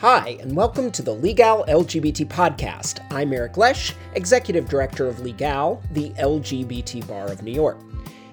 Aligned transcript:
Hi, 0.00 0.38
and 0.40 0.56
welcome 0.56 0.90
to 0.92 1.02
the 1.02 1.14
Legal 1.14 1.62
LGBT 1.68 2.26
podcast. 2.26 3.04
I'm 3.12 3.34
Eric 3.34 3.58
Lesh, 3.58 3.94
Executive 4.14 4.66
Director 4.66 5.06
of 5.06 5.20
Legal, 5.20 5.82
the 5.90 6.08
LGBT 6.12 7.06
Bar 7.06 7.26
of 7.26 7.42
New 7.42 7.52
York. 7.52 7.78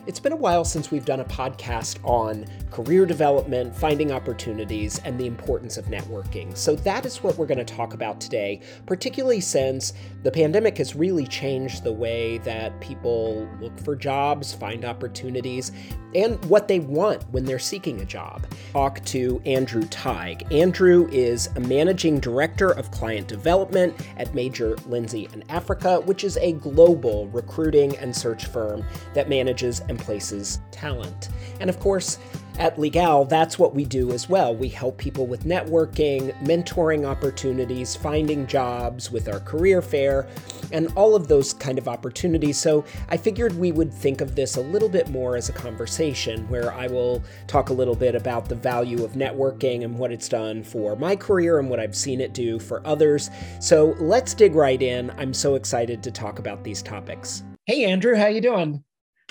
It's 0.06 0.22
been 0.22 0.32
a 0.32 0.38
while 0.38 0.64
since 0.64 0.92
we've 0.92 1.04
done 1.04 1.20
a 1.20 1.26
podcast 1.26 2.00
on 2.06 2.46
career 2.72 3.06
development, 3.06 3.76
finding 3.76 4.14
opportunities, 4.14 5.00
and 5.00 5.20
the 5.20 5.28
importance 5.28 5.76
of 5.76 5.88
networking. 5.88 6.56
So, 6.56 6.78
that 6.78 7.06
is 7.06 7.22
what 7.22 7.38
we're 7.38 7.46
going 7.46 7.58
to 7.58 7.65
talk 7.65 7.94
about 7.94 8.22
today, 8.22 8.62
particularly 8.86 9.42
since 9.42 9.92
the 10.24 10.31
pandemic 10.31 10.78
has 10.78 10.96
really 10.96 11.28
changed 11.28 11.84
the 11.84 11.92
way 11.92 12.38
that 12.40 12.79
people 12.79 13.46
look 13.60 13.78
for 13.81 13.97
jobs, 13.97 14.54
find 14.54 14.86
opportunities, 14.86 15.74
and 16.16 16.44
what 16.45 16.67
they 16.67 16.80
want 16.80 17.23
when 17.31 17.45
they're 17.45 17.59
seeking 17.59 18.02
a 18.02 18.05
job. 18.05 18.45
Talk 18.73 19.03
to 19.05 19.41
Andrew 19.45 19.84
Teig. 19.84 20.52
Andrew 20.52 21.08
is 21.12 21.48
a 21.55 21.59
managing 21.59 22.20
director 22.20 22.72
of 22.72 22.91
client 22.91 23.27
development 23.27 23.95
at 24.18 24.34
Major 24.34 24.76
Lindsey 24.88 25.27
and 25.34 25.44
Africa, 25.49 25.99
which 26.02 26.23
is 26.23 26.38
a 26.38 26.54
global 26.54 27.27
recruiting 27.27 27.98
and 27.98 28.16
search 28.16 28.46
firm 28.46 28.85
that 29.13 29.30
manages 29.30 29.82
and 29.82 29.99
places 29.99 30.59
talent. 30.72 31.30
And 31.59 31.70
of 31.70 31.80
course, 31.80 32.20
at 32.58 32.80
Legal, 32.80 33.26
that's 33.26 33.60
what 33.60 33.76
we 33.76 33.86
do 33.86 34.12
as 34.12 34.28
well. 34.28 34.56
We 34.56 34.68
help 34.70 34.98
people 34.98 35.28
with 35.28 35.44
networking, 35.44 36.34
mentoring 36.44 37.06
opportunities, 37.06 37.96
finding 37.96 38.48
jobs 38.48 39.12
with 39.12 39.28
our 39.28 39.40
career 39.40 39.82
fair, 39.82 40.28
and 40.72 40.92
all 40.96 41.16
of 41.16 41.28
those 41.28 41.54
kind 41.54 41.78
of 41.78 41.88
opportunities. 41.88 42.58
So 42.58 42.84
I 43.10 43.18
figured 43.18 43.58
we 43.58 43.72
would 43.72 43.94
think 43.94 44.22
of 44.22 44.36
this 44.36 44.58
a 44.58 44.62
little 44.62 44.90
bit 44.90 45.10
more 45.10 45.36
as 45.36 45.50
a 45.50 45.54
conversation 45.54 46.48
where 46.50 46.74
I 46.74 46.88
will 46.88 47.24
talk 47.48 47.70
a 47.70 47.74
little 47.74 47.96
bit 47.96 48.16
about 48.16 48.50
the 48.50 48.56
value 48.56 49.04
of 49.04 49.14
networking 49.14 49.84
and 49.84 49.98
what 49.98 50.12
it's 50.12 50.30
done 50.30 50.64
for 50.64 50.96
my 50.96 51.16
career 51.16 51.60
and 51.60 51.70
what 51.70 51.80
I've 51.80 51.96
seen 51.96 52.22
it 52.22 52.34
do 52.34 52.60
for 52.60 52.86
others. 52.86 53.30
So 53.60 53.96
let's 54.00 54.34
dig 54.34 54.55
right 54.55 54.82
in. 54.82 55.12
I'm 55.12 55.34
so 55.34 55.55
excited 55.55 56.02
to 56.04 56.12
talk 56.12 56.40
about 56.40 56.64
these 56.64 56.82
topics. 56.82 57.44
Hey 57.66 57.86
Andrew, 57.86 58.16
how 58.16 58.27
you 58.27 58.42
doing? 58.42 58.84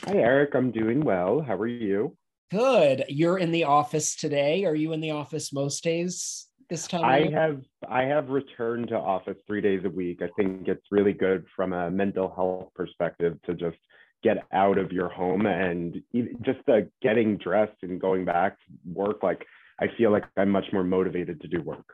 Hi 0.04 0.14
Eric, 0.14 0.54
I'm 0.54 0.70
doing 0.70 1.00
well. 1.00 1.40
How 1.40 1.54
are 1.54 1.66
you? 1.66 2.16
Good. 2.50 3.04
You're 3.08 3.38
in 3.38 3.50
the 3.50 3.64
office 3.64 4.14
today. 4.14 4.64
Are 4.64 4.74
you 4.74 4.92
in 4.92 5.00
the 5.00 5.10
office 5.10 5.52
most 5.52 5.82
days 5.82 6.46
this 6.70 6.86
time? 6.86 7.04
I 7.04 7.28
have 7.32 7.60
I 7.88 8.02
have 8.02 8.28
returned 8.28 8.88
to 8.88 8.96
office 8.96 9.36
three 9.46 9.60
days 9.60 9.82
a 9.84 9.90
week. 9.90 10.22
I 10.22 10.28
think 10.36 10.68
it's 10.68 10.86
really 10.90 11.12
good 11.12 11.44
from 11.56 11.72
a 11.72 11.90
mental 11.90 12.32
health 12.34 12.68
perspective 12.74 13.36
to 13.46 13.54
just 13.54 13.76
get 14.22 14.44
out 14.52 14.78
of 14.78 14.92
your 14.92 15.08
home 15.08 15.46
and 15.46 16.02
just 16.42 16.60
the 16.66 16.88
getting 17.02 17.36
dressed 17.36 17.76
and 17.82 18.00
going 18.00 18.24
back 18.24 18.56
to 18.58 18.72
work. 18.92 19.22
Like 19.22 19.44
I 19.80 19.88
feel 19.98 20.12
like 20.12 20.24
I'm 20.36 20.50
much 20.50 20.66
more 20.72 20.84
motivated 20.84 21.40
to 21.42 21.48
do 21.48 21.60
work. 21.60 21.86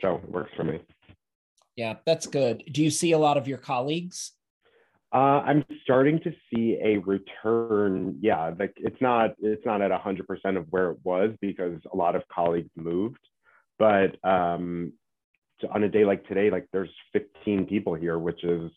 So 0.00 0.20
it 0.22 0.30
works 0.30 0.52
for 0.56 0.64
me. 0.64 0.80
Yeah, 1.74 1.96
that's 2.06 2.26
good. 2.26 2.62
Do 2.72 2.82
you 2.82 2.90
see 2.90 3.12
a 3.12 3.18
lot 3.18 3.36
of 3.36 3.48
your 3.48 3.58
colleagues? 3.58 4.32
Uh, 5.12 5.40
I'm 5.46 5.64
starting 5.84 6.20
to 6.20 6.32
see 6.52 6.78
a 6.84 6.98
return. 6.98 8.18
Yeah, 8.20 8.52
like 8.58 8.74
it's 8.76 9.00
not 9.00 9.30
it's 9.38 9.64
not 9.64 9.80
at 9.80 9.90
100% 9.90 10.56
of 10.56 10.66
where 10.70 10.90
it 10.90 10.98
was 11.02 11.30
because 11.40 11.80
a 11.92 11.96
lot 11.96 12.14
of 12.14 12.22
colleagues 12.28 12.70
moved, 12.76 13.20
but 13.78 14.22
um, 14.22 14.92
on 15.70 15.82
a 15.82 15.88
day 15.88 16.04
like 16.04 16.26
today, 16.28 16.50
like 16.50 16.66
there's 16.72 16.90
15 17.14 17.66
people 17.66 17.94
here, 17.94 18.18
which 18.18 18.44
is 18.44 18.70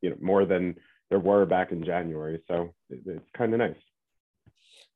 you 0.00 0.10
know 0.10 0.16
more 0.20 0.44
than 0.44 0.74
there 1.10 1.20
were 1.20 1.46
back 1.46 1.70
in 1.70 1.84
January. 1.84 2.42
So 2.48 2.74
it's 2.90 3.24
kind 3.36 3.52
of 3.52 3.58
nice. 3.58 3.76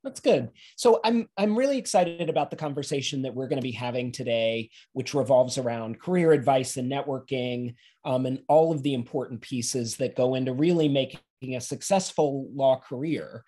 That's 0.06 0.20
good. 0.20 0.50
So 0.76 1.00
I'm 1.02 1.28
I'm 1.36 1.58
really 1.58 1.78
excited 1.78 2.30
about 2.30 2.50
the 2.50 2.56
conversation 2.56 3.22
that 3.22 3.34
we're 3.34 3.48
going 3.48 3.60
to 3.60 3.62
be 3.62 3.72
having 3.72 4.12
today, 4.12 4.70
which 4.92 5.14
revolves 5.14 5.58
around 5.58 6.00
career 6.00 6.30
advice 6.30 6.76
and 6.76 6.90
networking, 6.90 7.74
um, 8.04 8.24
and 8.24 8.40
all 8.46 8.70
of 8.70 8.84
the 8.84 8.94
important 8.94 9.40
pieces 9.40 9.96
that 9.96 10.14
go 10.14 10.36
into 10.36 10.52
really 10.52 10.88
making 10.88 11.56
a 11.56 11.60
successful 11.60 12.48
law 12.54 12.78
career. 12.78 13.42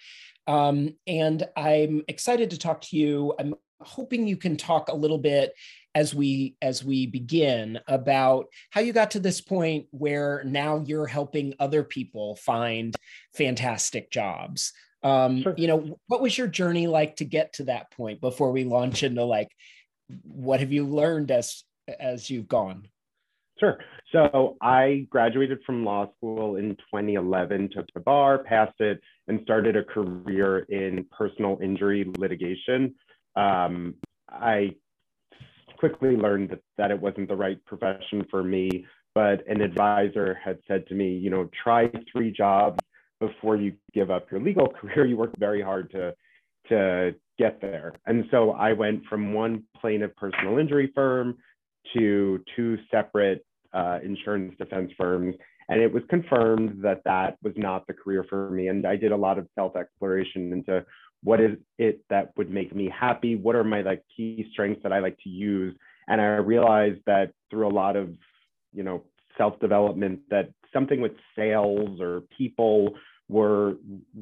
Um, 0.48 0.96
and 1.06 1.46
I'm 1.56 2.02
excited 2.08 2.50
to 2.50 2.58
talk 2.58 2.80
to 2.86 2.96
you. 2.96 3.34
I'm 3.38 3.54
hoping 3.80 4.26
you 4.26 4.36
can 4.36 4.56
talk 4.56 4.88
a 4.88 4.96
little 4.96 5.18
bit 5.18 5.52
as 5.94 6.12
we 6.12 6.56
as 6.60 6.82
we 6.84 7.06
begin 7.06 7.78
about 7.86 8.46
how 8.70 8.80
you 8.80 8.92
got 8.92 9.12
to 9.12 9.20
this 9.20 9.40
point 9.40 9.86
where 9.92 10.42
now 10.44 10.82
you're 10.84 11.06
helping 11.06 11.54
other 11.60 11.84
people 11.84 12.34
find 12.34 12.96
fantastic 13.32 14.10
jobs 14.10 14.72
um 15.02 15.42
sure. 15.42 15.54
you 15.56 15.68
know 15.68 15.98
what 16.08 16.20
was 16.20 16.36
your 16.36 16.48
journey 16.48 16.86
like 16.86 17.16
to 17.16 17.24
get 17.24 17.52
to 17.52 17.64
that 17.64 17.90
point 17.92 18.20
before 18.20 18.50
we 18.50 18.64
launch 18.64 19.02
into 19.02 19.24
like 19.24 19.48
what 20.22 20.60
have 20.60 20.72
you 20.72 20.86
learned 20.86 21.30
as 21.30 21.64
as 22.00 22.28
you've 22.30 22.48
gone? 22.48 22.88
Sure. 23.58 23.78
So 24.12 24.56
i 24.62 25.06
graduated 25.10 25.58
from 25.66 25.84
law 25.84 26.06
school 26.16 26.56
in 26.56 26.76
2011 26.76 27.70
took 27.74 27.86
the 27.94 28.00
bar 28.00 28.38
passed 28.38 28.80
it 28.80 29.00
and 29.26 29.40
started 29.42 29.76
a 29.76 29.84
career 29.84 30.60
in 30.70 31.04
personal 31.16 31.58
injury 31.62 32.10
litigation. 32.18 32.94
Um, 33.36 33.94
i 34.30 34.74
quickly 35.78 36.16
learned 36.16 36.50
that, 36.50 36.60
that 36.76 36.90
it 36.90 37.00
wasn't 37.00 37.28
the 37.28 37.36
right 37.36 37.64
profession 37.64 38.26
for 38.30 38.42
me 38.42 38.84
but 39.14 39.46
an 39.48 39.60
advisor 39.60 40.38
had 40.42 40.58
said 40.66 40.86
to 40.86 40.94
me 40.94 41.16
you 41.16 41.30
know 41.30 41.48
try 41.62 41.90
three 42.12 42.30
jobs 42.32 42.78
before 43.20 43.56
you 43.56 43.72
give 43.92 44.10
up 44.10 44.30
your 44.30 44.40
legal 44.40 44.68
career, 44.80 45.06
you 45.06 45.16
work 45.16 45.34
very 45.38 45.62
hard 45.62 45.90
to 45.92 46.14
to 46.68 47.14
get 47.38 47.60
there. 47.60 47.92
And 48.06 48.24
so 48.30 48.50
I 48.50 48.72
went 48.72 49.04
from 49.06 49.32
one 49.32 49.64
plaintiff 49.80 50.14
personal 50.16 50.58
injury 50.58 50.92
firm 50.94 51.38
to 51.96 52.44
two 52.54 52.76
separate 52.90 53.44
uh, 53.72 53.98
insurance 54.04 54.54
defense 54.58 54.90
firms. 54.96 55.34
And 55.70 55.80
it 55.80 55.92
was 55.92 56.02
confirmed 56.08 56.82
that 56.82 57.02
that 57.04 57.36
was 57.42 57.52
not 57.56 57.86
the 57.86 57.94
career 57.94 58.24
for 58.28 58.50
me. 58.50 58.68
And 58.68 58.86
I 58.86 58.96
did 58.96 59.12
a 59.12 59.16
lot 59.16 59.38
of 59.38 59.46
self 59.54 59.76
exploration 59.76 60.52
into 60.52 60.84
what 61.22 61.40
is 61.40 61.56
it 61.78 62.00
that 62.10 62.32
would 62.36 62.50
make 62.50 62.74
me 62.74 62.92
happy? 62.96 63.34
What 63.34 63.56
are 63.56 63.64
my 63.64 63.82
like 63.82 64.02
key 64.16 64.46
strengths 64.52 64.82
that 64.82 64.92
I 64.92 65.00
like 65.00 65.18
to 65.24 65.28
use? 65.28 65.76
And 66.06 66.20
I 66.20 66.36
realized 66.36 67.00
that 67.06 67.32
through 67.50 67.68
a 67.68 67.70
lot 67.70 67.96
of, 67.96 68.10
you 68.72 68.82
know, 68.82 69.04
self 69.38 69.58
development, 69.60 70.20
that 70.30 70.50
something 70.72 71.00
with 71.00 71.12
sales 71.34 72.00
or 72.00 72.22
people 72.36 72.94
were 73.28 73.74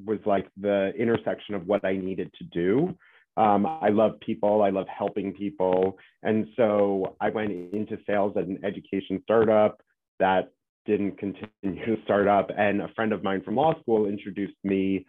was 0.05 0.19
like 0.27 0.49
the 0.61 0.93
intersection 0.99 1.55
of 1.55 1.67
what 1.67 1.85
I 1.85 1.97
needed 1.97 2.33
to 2.39 2.45
do. 2.45 2.97
Um, 3.37 3.67
I 3.67 3.89
love 3.91 4.19
people. 4.21 4.63
I 4.63 4.71
love 4.71 4.87
helping 4.89 5.33
people, 5.33 5.99
and 6.23 6.47
so 6.57 7.17
I 7.21 7.31
went 7.31 7.51
into 7.51 7.99
sales 8.07 8.35
at 8.37 8.45
an 8.45 8.59
education 8.65 9.21
startup 9.25 9.83
that 10.19 10.53
didn't 10.87 11.19
continue 11.19 11.85
to 11.85 12.03
start 12.05 12.29
up. 12.29 12.51
And 12.57 12.81
a 12.81 12.89
friend 12.95 13.13
of 13.13 13.23
mine 13.23 13.43
from 13.45 13.57
law 13.57 13.79
school 13.81 14.07
introduced 14.07 14.57
me 14.65 15.05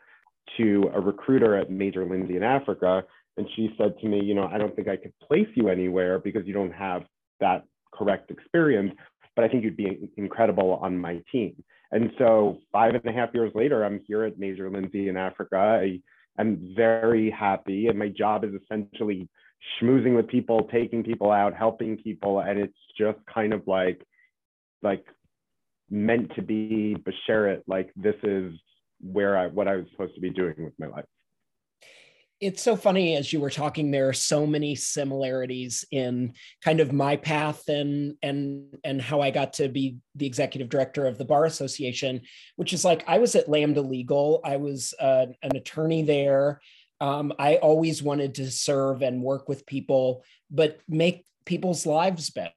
to 0.58 0.90
a 0.94 1.00
recruiter 1.00 1.56
at 1.56 1.72
Major 1.72 2.06
Lindsey 2.06 2.36
and 2.36 2.44
Africa, 2.44 3.04
and 3.38 3.48
she 3.56 3.74
said 3.78 3.98
to 4.02 4.08
me, 4.08 4.22
you 4.24 4.34
know, 4.34 4.50
I 4.52 4.58
don't 4.58 4.76
think 4.76 4.88
I 4.88 4.98
could 4.98 5.14
place 5.20 5.48
you 5.56 5.70
anywhere 5.70 6.20
because 6.20 6.46
you 6.46 6.54
don't 6.54 6.74
have 6.74 7.04
that 7.40 7.64
correct 7.94 8.32
experience, 8.32 8.92
but 9.38 9.46
I 9.46 9.50
think 9.50 9.64
you'd 9.64 9.78
be 9.78 10.10
incredible 10.18 10.80
on 10.82 10.98
my 10.98 11.22
team. 11.32 11.64
And 11.92 12.10
so 12.18 12.58
five 12.72 12.96
and 12.96 13.06
a 13.06 13.12
half 13.12 13.30
years 13.36 13.52
later, 13.54 13.86
I'm 13.86 14.02
here 14.08 14.24
at 14.24 14.40
Major 14.40 14.68
Lindsey 14.70 15.10
and 15.10 15.18
Africa. 15.18 15.58
I, 15.58 16.02
am 16.42 16.74
very 16.76 17.30
happy, 17.30 17.88
and 17.88 18.00
my 18.00 18.10
job 18.10 18.44
is 18.44 18.52
essentially 18.64 19.30
schmoozing 19.80 20.16
with 20.16 20.28
people, 20.28 20.68
taking 20.72 21.04
people 21.04 21.32
out, 21.32 21.54
helping 21.54 21.98
people, 21.98 22.40
and 22.40 22.60
it's 22.60 22.78
just 22.98 23.20
kind 23.32 23.54
of 23.54 23.62
like, 23.68 24.02
like 24.82 25.06
meant 25.92 26.34
to 26.36 26.42
be 26.42 26.98
Bashert. 27.06 27.62
Like 27.68 27.92
this 27.96 28.16
is 28.24 28.54
where 29.00 29.38
I 29.38 29.48
what 29.48 29.68
I 29.68 29.76
was 29.76 29.86
supposed 29.92 30.16
to 30.16 30.22
be 30.22 30.32
doing 30.32 30.56
with 30.58 30.74
my 30.80 30.88
life 30.88 31.06
it's 32.40 32.62
so 32.62 32.76
funny 32.76 33.16
as 33.16 33.34
you 33.34 33.40
were 33.40 33.50
talking 33.50 33.90
there 33.90 34.10
are 34.10 34.14
so 34.14 34.46
many 34.46 34.76
similarities 34.76 35.84
in 35.92 36.34
kind 36.64 36.80
of 36.80 36.94
my 36.94 37.16
path 37.16 37.68
and 37.68 38.16
and 38.22 38.76
and 38.84 39.02
how 39.02 39.22
i 39.22 39.32
got 39.32 39.54
to 39.54 39.68
be 39.68 39.98
the 40.16 40.26
executive 40.26 40.70
director 40.70 41.08
of 41.08 41.18
the 41.18 41.26
bar 41.26 41.46
association 41.46 42.22
which 42.56 42.74
is 42.74 42.86
like 42.86 43.04
i 43.08 43.18
was 43.18 43.36
at 43.36 43.50
lambda 43.50 43.82
legal. 43.82 44.42
I 44.44 44.58
was 44.58 44.94
uh, 45.00 45.28
an 45.42 45.56
attorney 45.56 46.04
there. 46.04 46.62
Um, 47.00 47.34
i 47.40 47.58
always 47.58 48.02
wanted 48.04 48.36
to 48.36 48.52
serve 48.52 49.02
and 49.02 49.22
work 49.22 49.50
with 49.50 49.66
people 49.66 50.24
but 50.50 50.80
make 50.88 51.26
people's 51.46 51.86
lives 51.86 52.30
better 52.30 52.52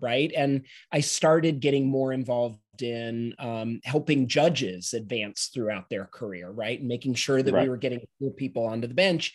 right? 0.00 0.32
And 0.34 0.64
i 0.90 1.00
started 1.00 1.60
getting 1.60 1.86
more 1.86 2.12
involved 2.12 2.58
in 2.82 3.34
um, 3.38 3.80
helping 3.84 4.28
judges 4.28 4.94
advance 4.94 5.50
throughout 5.52 5.88
their 5.90 6.06
career, 6.06 6.50
right? 6.50 6.78
And 6.78 6.88
making 6.88 7.14
sure 7.14 7.42
that 7.42 7.52
right. 7.54 7.62
we 7.62 7.68
were 7.68 7.76
getting 7.76 8.00
people 8.36 8.66
onto 8.66 8.88
the 8.88 8.94
bench. 8.94 9.34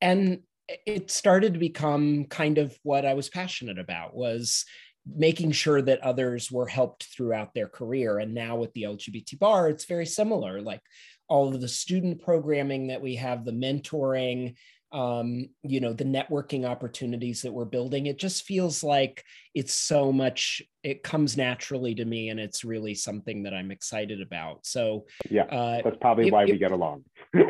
And 0.00 0.40
it 0.86 1.10
started 1.10 1.54
to 1.54 1.60
become 1.60 2.24
kind 2.26 2.58
of 2.58 2.76
what 2.82 3.04
I 3.04 3.14
was 3.14 3.28
passionate 3.28 3.78
about 3.78 4.14
was 4.14 4.64
making 5.06 5.52
sure 5.52 5.82
that 5.82 6.00
others 6.00 6.50
were 6.50 6.66
helped 6.66 7.04
throughout 7.04 7.54
their 7.54 7.68
career. 7.68 8.18
And 8.18 8.34
now 8.34 8.56
with 8.56 8.72
the 8.74 8.82
LGBT 8.82 9.38
bar, 9.38 9.68
it's 9.68 9.86
very 9.86 10.06
similar. 10.06 10.60
Like 10.60 10.82
all 11.28 11.54
of 11.54 11.60
the 11.60 11.68
student 11.68 12.22
programming 12.22 12.88
that 12.88 13.00
we 13.00 13.16
have, 13.16 13.44
the 13.44 13.52
mentoring, 13.52 14.56
um, 14.92 15.48
you 15.62 15.80
know 15.80 15.92
the 15.92 16.04
networking 16.04 16.64
opportunities 16.64 17.42
that 17.42 17.52
we're 17.52 17.64
building 17.64 18.06
it 18.06 18.18
just 18.18 18.44
feels 18.44 18.82
like 18.82 19.24
it's 19.54 19.72
so 19.74 20.12
much 20.12 20.62
it 20.82 21.02
comes 21.02 21.36
naturally 21.36 21.94
to 21.94 22.04
me 22.04 22.28
and 22.30 22.40
it's 22.40 22.64
really 22.64 22.94
something 22.94 23.42
that 23.44 23.54
i'm 23.54 23.70
excited 23.70 24.20
about. 24.20 24.66
So 24.66 25.06
yeah 25.28 25.44
uh, 25.44 25.82
that's 25.82 25.96
probably 26.00 26.28
it, 26.28 26.32
why 26.32 26.44
it, 26.44 26.50
we 26.50 26.58
get 26.58 26.72
along. 26.72 27.04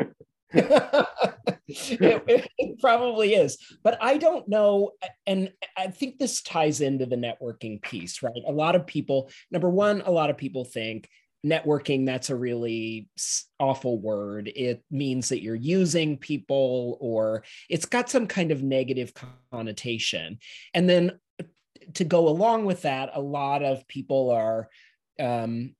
It, 1.73 2.51
it, 2.57 2.79
probably 2.81 3.35
is. 3.35 3.57
But 3.81 3.97
i 4.01 4.17
don't 4.17 4.47
know 4.49 4.91
and 5.25 5.51
i 5.77 5.87
think 5.87 6.17
this 6.17 6.41
ties 6.41 6.81
into 6.81 7.05
the 7.05 7.15
networking 7.15 7.81
piece 7.81 8.21
right? 8.21 8.33
A 8.45 8.51
lot 8.51 8.75
of 8.75 8.85
people 8.85 9.29
number 9.51 9.69
one 9.69 10.01
a 10.01 10.11
lot 10.11 10.29
of 10.29 10.37
people 10.37 10.65
think 10.65 11.07
networking 11.45 12.05
that's 12.05 12.29
a 12.29 12.35
really 12.35 13.09
awful 13.59 13.99
word. 13.99 14.51
It 14.55 14.83
means 14.91 15.29
that 15.29 15.41
you're 15.41 15.55
using 15.55 16.17
people 16.17 16.97
or 17.01 17.43
it's 17.69 17.85
got 17.85 18.09
some 18.09 18.27
kind 18.27 18.51
of 18.51 18.61
negative 18.61 19.13
connotation. 19.51 20.39
And 20.73 20.87
then 20.87 21.19
to 21.95 22.03
go 22.03 22.27
along 22.27 22.65
with 22.65 22.83
that 22.83 23.09
a 23.13 23.21
lot 23.21 23.63
of 23.63 23.87
people 23.87 24.29
are 24.29 24.69
um, 25.19 25.75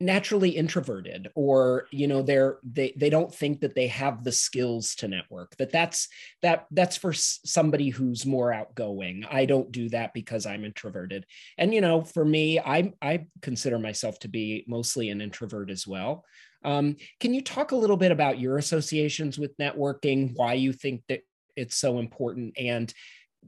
naturally 0.00 0.48
introverted 0.48 1.28
or 1.34 1.86
you 1.90 2.08
know 2.08 2.22
they're 2.22 2.58
they 2.64 2.94
they 2.96 3.10
don't 3.10 3.34
think 3.34 3.60
that 3.60 3.74
they 3.74 3.86
have 3.86 4.24
the 4.24 4.32
skills 4.32 4.94
to 4.94 5.06
network 5.06 5.54
that 5.58 5.70
that's 5.70 6.08
that 6.40 6.66
that's 6.70 6.96
for 6.96 7.12
somebody 7.12 7.90
who's 7.90 8.24
more 8.24 8.50
outgoing. 8.50 9.26
I 9.30 9.44
don't 9.44 9.70
do 9.70 9.90
that 9.90 10.14
because 10.14 10.46
i'm 10.46 10.64
introverted. 10.64 11.26
And 11.58 11.74
you 11.74 11.82
know 11.82 12.02
for 12.02 12.24
me 12.24 12.58
i 12.58 12.92
i 13.02 13.26
consider 13.42 13.78
myself 13.78 14.18
to 14.20 14.28
be 14.28 14.64
mostly 14.66 15.10
an 15.10 15.20
introvert 15.20 15.70
as 15.70 15.86
well. 15.86 16.24
Um, 16.64 16.96
can 17.20 17.32
you 17.34 17.42
talk 17.42 17.72
a 17.72 17.76
little 17.76 17.96
bit 17.96 18.12
about 18.12 18.38
your 18.38 18.58
associations 18.58 19.38
with 19.38 19.56
networking 19.58 20.32
why 20.34 20.54
you 20.54 20.72
think 20.72 21.02
that 21.08 21.20
it's 21.56 21.76
so 21.76 21.98
important 21.98 22.54
and 22.58 22.92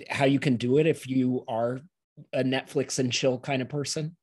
how 0.09 0.25
you 0.27 0.41
can 0.41 0.57
do 0.57 0.79
it 0.79 0.87
if 0.87 1.07
you 1.07 1.45
are 1.49 1.81
a 2.33 2.43
netflix 2.43 2.99
and 2.99 3.11
chill 3.11 3.39
kind 3.39 3.63
of 3.63 3.71
person? 3.71 4.17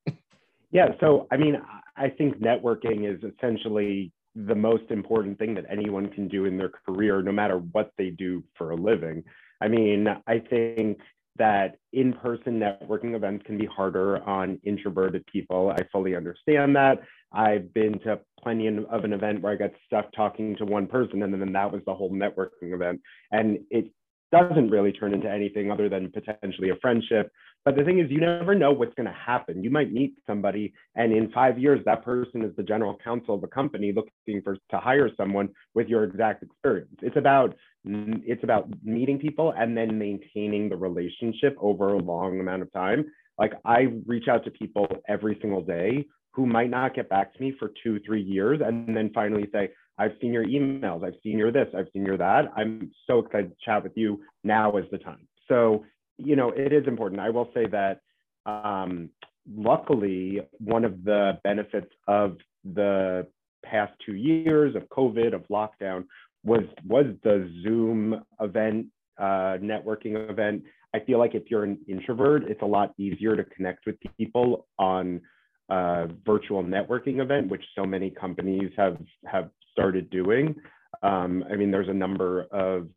Yeah 0.72 0.90
so 1.00 1.28
i 1.31 1.38
mean 1.38 1.60
I 2.00 2.10
think 2.10 2.40
networking 2.40 3.07
is 3.07 3.22
essentially 3.24 4.12
the 4.36 4.56
most 4.56 4.90
important 4.90 5.38
thing 5.38 5.54
that 5.56 5.66
anyone 5.69 6.07
can 6.07 6.28
do 6.28 6.46
in 6.46 6.57
their 6.57 6.69
career, 6.69 7.22
no 7.22 7.31
matter 7.31 7.57
what 7.57 7.92
they 7.98 8.10
do 8.10 8.44
for 8.57 8.72
a 8.72 8.75
living. 8.75 9.24
I 9.62 9.68
mean, 9.68 10.07
I 10.25 10.40
think 10.40 11.00
that 11.38 11.78
in 11.94 12.13
person 12.13 12.60
networking 12.60 13.16
events 13.16 13.46
can 13.46 13.57
be 13.57 13.66
harder 13.66 14.24
on 14.24 14.60
introverted 14.63 15.25
people. 15.25 15.74
I 15.78 15.84
fully 15.92 16.16
understand 16.16 16.75
that. 16.75 17.00
I've 17.31 17.74
been 17.74 18.00
to 18.00 18.19
plenty 18.42 18.68
of 18.68 19.04
an 19.04 19.13
event 19.13 19.42
where 19.42 19.54
I 19.54 19.56
got 19.56 19.72
stuck 19.86 20.12
talking 20.13 20.56
to 20.57 20.66
one 20.66 20.88
person, 20.88 21.22
and 21.22 21.34
then 21.34 21.54
that 21.54 21.72
was 21.72 21.81
the 21.86 21.94
whole 21.94 22.12
networking 22.12 22.74
event. 22.74 23.02
And 23.31 23.60
it 23.69 23.92
doesn't 24.31 24.70
really 24.70 24.92
turn 24.92 25.14
into 25.14 25.30
anything 25.30 25.72
other 25.72 25.90
than 25.90 26.12
potentially 26.12 26.70
a 26.70 26.76
friendship. 26.81 27.31
But 27.66 27.76
the 27.76 27.84
thing 27.84 28.00
is, 28.00 28.10
you 28.10 28.20
never 28.20 28.56
know 28.56 28.72
what's 28.72 28.94
going 28.96 29.08
to 29.08 29.14
happen. 29.14 29.64
You 29.64 29.70
might 29.70 29.92
meet 29.92 30.14
somebody, 30.26 30.74
and 30.96 31.12
in 31.12 31.31
five 31.31 31.60
years, 31.60 31.81
that 31.86 32.06
person 32.06 32.44
is 32.44 32.56
the 32.56 32.64
general 32.64 32.98
counsel 33.04 33.36
of 33.36 33.44
a 33.44 33.48
company 33.48 33.92
looking 33.92 34.42
for 34.42 34.56
to 34.56 34.78
hire 34.80 35.10
someone 35.18 35.50
with 35.74 35.88
your 35.88 36.04
exact 36.04 36.44
experience. 36.44 36.96
It's 37.02 37.18
about 37.18 37.56
it's 37.86 38.44
about 38.44 38.70
meeting 38.84 39.20
people 39.20 39.54
and 39.58 39.76
then 39.76 39.98
maintaining 39.98 40.70
the 40.70 40.76
relationship 40.76 41.56
over 41.60 41.94
a 41.94 41.98
long 41.98 42.40
amount 42.40 42.62
of 42.62 42.72
time. 42.74 43.06
Like 43.38 43.54
I 43.66 43.88
reach 44.06 44.28
out 44.28 44.44
to 44.46 44.52
people 44.52 44.88
every 45.08 45.38
single 45.42 45.62
day 45.62 46.06
who 46.31 46.46
might 46.46 46.70
not 46.70 46.94
get 46.94 47.10
back 47.10 47.34
to 47.34 47.42
me 47.42 47.54
for 47.58 47.72
two, 47.84 48.00
three 48.06 48.22
years, 48.22 48.60
and 48.64 48.96
then 48.96 49.12
finally 49.14 49.48
say, 49.52 49.70
I've 50.00 50.13
seen 50.22 50.34
your 50.34 50.46
emails, 50.46 51.04
I've 51.04 51.19
seen 51.22 51.38
your 51.38 51.51
this, 51.51 51.68
I've 51.78 51.88
seen 51.94 52.06
your 52.06 52.18
that. 52.18 52.51
I'm 52.56 52.92
so 53.06 53.19
excited 53.19 53.50
to 53.50 53.56
chat 53.63 53.84
with 53.84 53.92
you. 53.96 54.22
Now 54.44 54.78
is 54.78 54.86
the 54.92 54.98
time. 54.98 55.28
So, 55.48 55.84
you 56.18 56.36
know, 56.36 56.51
it 56.51 56.72
is 56.72 56.88
important. 56.88 57.19
I 57.19 57.30
will 57.30 57.50
say 57.54 57.66
that 57.68 58.00
um, 58.46 59.10
luckily, 59.54 60.42
one 60.60 60.86
of 60.86 61.04
the 61.04 61.40
benefits 61.44 61.92
of 62.07 62.38
the 62.63 63.28
past 63.63 63.94
two 64.06 64.16
years 64.16 64.75
of 64.75 64.84
COVID, 64.90 65.34
of 65.34 65.44
lockdown, 65.50 66.06
was 66.44 66.63
was 66.88 67.06
the 67.24 67.52
Zoom 67.63 68.24
event, 68.40 68.88
uh, 69.18 69.57
networking 69.62 70.30
event. 70.30 70.63
I 70.94 71.00
feel 71.02 71.19
like 71.19 71.36
if 71.36 71.44
you're 71.52 71.66
an 71.66 71.78
introvert, 71.88 72.44
it's 72.44 72.62
a 72.62 72.66
lot 72.66 72.94
easier 72.98 73.36
to 73.36 73.44
connect 73.44 73.86
with 73.86 73.98
people 74.18 74.68
on 74.80 75.22
a 75.69 76.07
virtual 76.25 76.63
networking 76.63 77.22
event, 77.22 77.50
which 77.50 77.63
so 77.75 77.86
many 77.86 78.10
companies 78.10 78.72
have 78.78 78.98
have 79.25 79.50
started 79.80 80.10
doing. 80.10 80.56
Um, 81.04 81.44
I 81.52 81.56
mean, 81.56 81.72
there's 81.72 81.90
a 81.90 81.94
number 81.94 82.48
of 82.52 82.88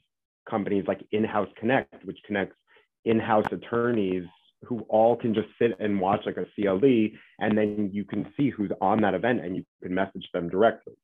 companies 0.48 0.84
like 0.88 1.00
In-House 1.12 1.48
Connect, 1.58 2.04
which 2.04 2.18
connects 2.26 2.56
in-house 3.04 3.46
attorneys 3.50 4.24
who 4.64 4.80
all 4.88 5.16
can 5.16 5.34
just 5.34 5.48
sit 5.60 5.72
and 5.80 6.00
watch 6.00 6.20
like 6.24 6.36
a 6.36 6.46
CLE, 6.54 7.08
and 7.40 7.58
then 7.58 7.90
you 7.92 8.04
can 8.04 8.26
see 8.36 8.50
who's 8.50 8.70
on 8.80 9.00
that 9.02 9.14
event 9.14 9.44
and 9.44 9.56
you 9.56 9.64
can 9.82 9.94
message 9.94 10.28
them 10.32 10.48
directly. 10.48 10.94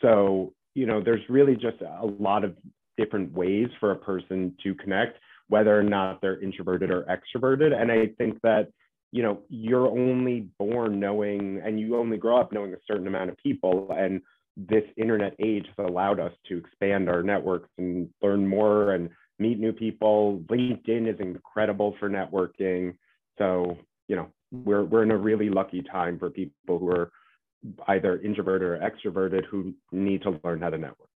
So, 0.00 0.52
you 0.74 0.86
know, 0.86 1.02
there's 1.02 1.22
really 1.28 1.54
just 1.54 1.80
a 1.80 2.06
lot 2.06 2.44
of 2.44 2.56
different 2.96 3.32
ways 3.32 3.68
for 3.80 3.90
a 3.90 3.96
person 3.96 4.54
to 4.62 4.74
connect, 4.76 5.18
whether 5.48 5.76
or 5.76 5.82
not 5.82 6.20
they're 6.20 6.40
introverted 6.40 6.90
or 6.90 7.04
extroverted. 7.04 7.72
And 7.74 7.90
I 7.90 8.06
think 8.18 8.40
that, 8.42 8.68
you 9.10 9.22
know, 9.22 9.40
you're 9.48 9.88
only 9.88 10.48
born 10.58 11.00
knowing 11.00 11.60
and 11.64 11.80
you 11.80 11.96
only 11.96 12.18
grow 12.18 12.38
up 12.38 12.52
knowing 12.52 12.72
a 12.74 12.78
certain 12.86 13.06
amount 13.08 13.30
of 13.30 13.36
people. 13.38 13.92
And 13.96 14.20
this 14.58 14.84
internet 14.96 15.34
age 15.38 15.66
has 15.76 15.86
allowed 15.86 16.18
us 16.18 16.32
to 16.48 16.58
expand 16.58 17.08
our 17.08 17.22
networks 17.22 17.68
and 17.78 18.08
learn 18.20 18.46
more 18.46 18.92
and 18.92 19.08
meet 19.38 19.60
new 19.60 19.72
people. 19.72 20.42
LinkedIn 20.48 21.12
is 21.12 21.20
incredible 21.20 21.94
for 22.00 22.10
networking. 22.10 22.94
So, 23.38 23.78
you 24.08 24.16
know, 24.16 24.28
we're, 24.50 24.84
we're 24.84 25.04
in 25.04 25.12
a 25.12 25.16
really 25.16 25.48
lucky 25.48 25.82
time 25.82 26.18
for 26.18 26.30
people 26.30 26.78
who 26.78 26.90
are 26.90 27.12
either 27.86 28.20
introverted 28.20 28.68
or 28.68 28.78
extroverted 28.78 29.44
who 29.46 29.74
need 29.92 30.22
to 30.22 30.40
learn 30.42 30.60
how 30.60 30.70
to 30.70 30.78
network. 30.78 31.08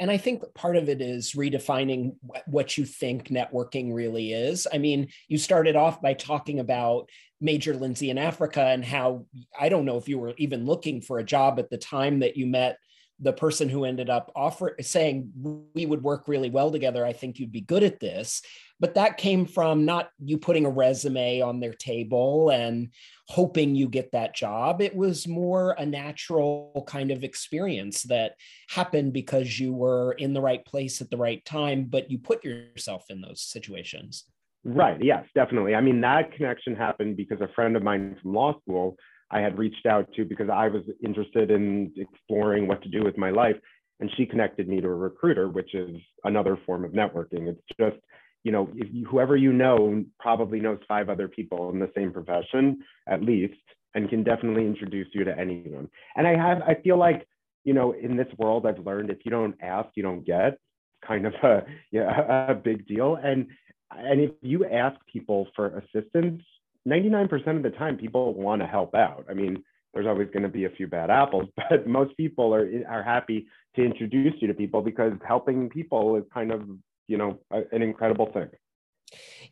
And 0.00 0.10
I 0.10 0.16
think 0.16 0.42
part 0.54 0.76
of 0.76 0.88
it 0.88 1.00
is 1.00 1.32
redefining 1.32 2.14
what 2.46 2.78
you 2.78 2.84
think 2.84 3.28
networking 3.28 3.92
really 3.92 4.32
is. 4.32 4.66
I 4.72 4.78
mean, 4.78 5.08
you 5.26 5.38
started 5.38 5.74
off 5.74 6.00
by 6.00 6.14
talking 6.14 6.60
about 6.60 7.08
Major 7.40 7.74
Lindsey 7.74 8.10
and 8.10 8.18
Africa 8.18 8.62
and 8.62 8.84
how 8.84 9.26
I 9.58 9.68
don't 9.68 9.84
know 9.84 9.96
if 9.96 10.08
you 10.08 10.18
were 10.18 10.34
even 10.38 10.66
looking 10.66 11.00
for 11.00 11.18
a 11.18 11.24
job 11.24 11.58
at 11.58 11.70
the 11.70 11.78
time 11.78 12.20
that 12.20 12.36
you 12.36 12.46
met 12.46 12.78
the 13.20 13.32
person 13.32 13.68
who 13.68 13.84
ended 13.84 14.08
up 14.08 14.30
offering 14.36 14.74
saying 14.80 15.30
we 15.74 15.86
would 15.86 16.02
work 16.02 16.28
really 16.28 16.50
well 16.50 16.70
together 16.70 17.04
i 17.04 17.12
think 17.12 17.38
you'd 17.38 17.52
be 17.52 17.60
good 17.60 17.82
at 17.82 18.00
this 18.00 18.42
but 18.80 18.94
that 18.94 19.16
came 19.16 19.46
from 19.46 19.84
not 19.84 20.10
you 20.18 20.38
putting 20.38 20.64
a 20.64 20.70
resume 20.70 21.40
on 21.40 21.60
their 21.60 21.72
table 21.72 22.50
and 22.50 22.90
hoping 23.28 23.74
you 23.74 23.88
get 23.88 24.12
that 24.12 24.34
job 24.34 24.80
it 24.80 24.94
was 24.94 25.28
more 25.28 25.72
a 25.78 25.86
natural 25.86 26.84
kind 26.86 27.10
of 27.10 27.24
experience 27.24 28.02
that 28.04 28.32
happened 28.68 29.12
because 29.12 29.58
you 29.58 29.72
were 29.72 30.12
in 30.12 30.32
the 30.32 30.40
right 30.40 30.64
place 30.64 31.00
at 31.00 31.10
the 31.10 31.16
right 31.16 31.44
time 31.44 31.84
but 31.84 32.10
you 32.10 32.18
put 32.18 32.44
yourself 32.44 33.04
in 33.10 33.20
those 33.20 33.42
situations 33.42 34.24
right 34.64 35.02
yes 35.02 35.24
definitely 35.34 35.74
i 35.74 35.80
mean 35.80 36.00
that 36.00 36.32
connection 36.32 36.74
happened 36.74 37.16
because 37.16 37.40
a 37.40 37.48
friend 37.54 37.76
of 37.76 37.82
mine 37.82 38.16
from 38.22 38.34
law 38.34 38.58
school 38.60 38.96
I 39.30 39.40
had 39.40 39.58
reached 39.58 39.86
out 39.86 40.08
to 40.14 40.24
because 40.24 40.48
I 40.48 40.68
was 40.68 40.82
interested 41.04 41.50
in 41.50 41.92
exploring 41.96 42.66
what 42.66 42.82
to 42.82 42.88
do 42.88 43.04
with 43.04 43.18
my 43.18 43.30
life. 43.30 43.56
And 44.00 44.10
she 44.16 44.26
connected 44.26 44.68
me 44.68 44.80
to 44.80 44.88
a 44.88 44.94
recruiter, 44.94 45.48
which 45.48 45.74
is 45.74 45.96
another 46.24 46.58
form 46.64 46.84
of 46.84 46.92
networking. 46.92 47.48
It's 47.48 47.60
just, 47.78 47.96
you 48.44 48.52
know, 48.52 48.70
if 48.74 48.88
you, 48.92 49.06
whoever 49.06 49.36
you 49.36 49.52
know 49.52 50.04
probably 50.18 50.60
knows 50.60 50.78
five 50.86 51.08
other 51.08 51.28
people 51.28 51.70
in 51.70 51.78
the 51.78 51.90
same 51.94 52.12
profession 52.12 52.82
at 53.08 53.22
least, 53.22 53.54
and 53.94 54.08
can 54.08 54.22
definitely 54.22 54.66
introduce 54.66 55.08
you 55.12 55.24
to 55.24 55.38
anyone. 55.38 55.88
And 56.16 56.26
I 56.26 56.36
have, 56.36 56.62
I 56.62 56.76
feel 56.82 56.98
like, 56.98 57.26
you 57.64 57.74
know, 57.74 57.92
in 57.92 58.16
this 58.16 58.28
world, 58.38 58.66
I've 58.66 58.84
learned 58.84 59.10
if 59.10 59.18
you 59.24 59.30
don't 59.30 59.56
ask, 59.62 59.88
you 59.94 60.02
don't 60.02 60.24
get. 60.24 60.58
Kind 61.06 61.26
of 61.26 61.34
a 61.42 61.64
yeah, 61.92 62.50
a 62.50 62.54
big 62.54 62.86
deal. 62.86 63.16
And 63.16 63.46
and 63.90 64.20
if 64.20 64.32
you 64.42 64.66
ask 64.66 64.96
people 65.10 65.48
for 65.56 65.78
assistance, 65.78 66.42
99% 66.86 67.56
of 67.56 67.62
the 67.62 67.70
time 67.70 67.96
people 67.96 68.34
want 68.34 68.60
to 68.62 68.66
help 68.66 68.94
out. 68.94 69.24
I 69.30 69.34
mean, 69.34 69.62
there's 69.94 70.06
always 70.06 70.28
going 70.28 70.42
to 70.42 70.48
be 70.48 70.64
a 70.64 70.70
few 70.70 70.86
bad 70.86 71.10
apples, 71.10 71.48
but 71.70 71.86
most 71.86 72.16
people 72.16 72.54
are 72.54 72.68
are 72.88 73.02
happy 73.02 73.46
to 73.76 73.84
introduce 73.84 74.34
you 74.40 74.48
to 74.48 74.54
people 74.54 74.82
because 74.82 75.12
helping 75.26 75.68
people 75.68 76.16
is 76.16 76.24
kind 76.32 76.52
of, 76.52 76.62
you 77.08 77.16
know, 77.16 77.40
an 77.50 77.82
incredible 77.82 78.26
thing. 78.26 78.48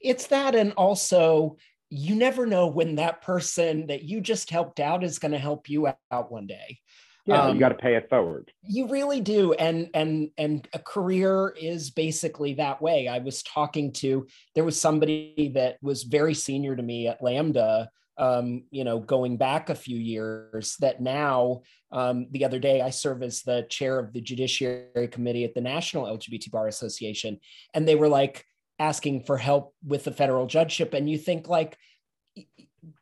It's 0.01 0.29
that 0.29 0.55
and 0.55 0.73
also 0.73 1.57
you 1.89 2.15
never 2.15 2.47
know 2.47 2.67
when 2.67 2.97
that 2.97 3.23
person 3.23 3.87
that 3.87 4.03
you 4.03 4.21
just 4.21 4.51
helped 4.51 4.81
out 4.81 5.05
is 5.05 5.19
going 5.19 5.33
to 5.33 5.39
help 5.39 5.69
you 5.69 5.89
out 6.11 6.31
one 6.31 6.47
day. 6.47 6.79
Yeah 7.25 7.43
um, 7.43 7.55
you 7.55 7.61
got 7.61 7.71
to 7.71 7.75
pay 7.75 7.97
it 7.97 8.09
forward. 8.09 8.53
you 8.63 8.87
really 8.89 9.21
do 9.21 9.53
and 9.55 9.91
and 9.95 10.31
and 10.39 10.69
a 10.73 10.79
career 10.79 11.55
is 11.61 11.91
basically 11.91 12.55
that 12.55 12.81
way. 12.81 13.09
I 13.09 13.19
was 13.19 13.43
talking 13.43 13.93
to 13.95 14.27
there 14.55 14.65
was 14.65 14.81
somebody 14.81 15.51
that 15.55 15.79
was 15.83 16.05
very 16.05 16.35
senior 16.35 16.77
to 16.77 16.83
me 16.83 17.09
at 17.09 17.23
lambda 17.23 17.91
um, 18.19 18.65
you 18.71 18.85
know, 18.85 18.99
going 18.99 19.37
back 19.37 19.69
a 19.69 19.75
few 19.75 19.99
years, 19.99 20.77
that 20.81 21.01
now, 21.01 21.63
um, 21.93 22.27
the 22.31 22.45
other 22.45 22.59
day, 22.59 22.81
I 22.81 22.91
serve 22.91 23.23
as 23.23 23.43
the 23.43 23.67
chair 23.69 23.99
of 23.99 24.13
the 24.13 24.21
Judiciary 24.21 25.09
Committee 25.09 25.45
at 25.45 25.55
the 25.55 25.61
National 25.61 26.07
LGBT 26.07 26.51
Bar 26.51 26.69
Association, 26.69 27.39
and 27.75 27.87
they 27.87 27.95
were 27.95 28.09
like 28.09 28.45
asking 28.79 29.23
for 29.23 29.39
help 29.39 29.75
with 29.87 30.05
the 30.05 30.13
federal 30.13 30.47
judgeship. 30.47 30.95
And 30.95 31.09
you 31.09 31.19
think, 31.19 31.49
like, 31.49 31.77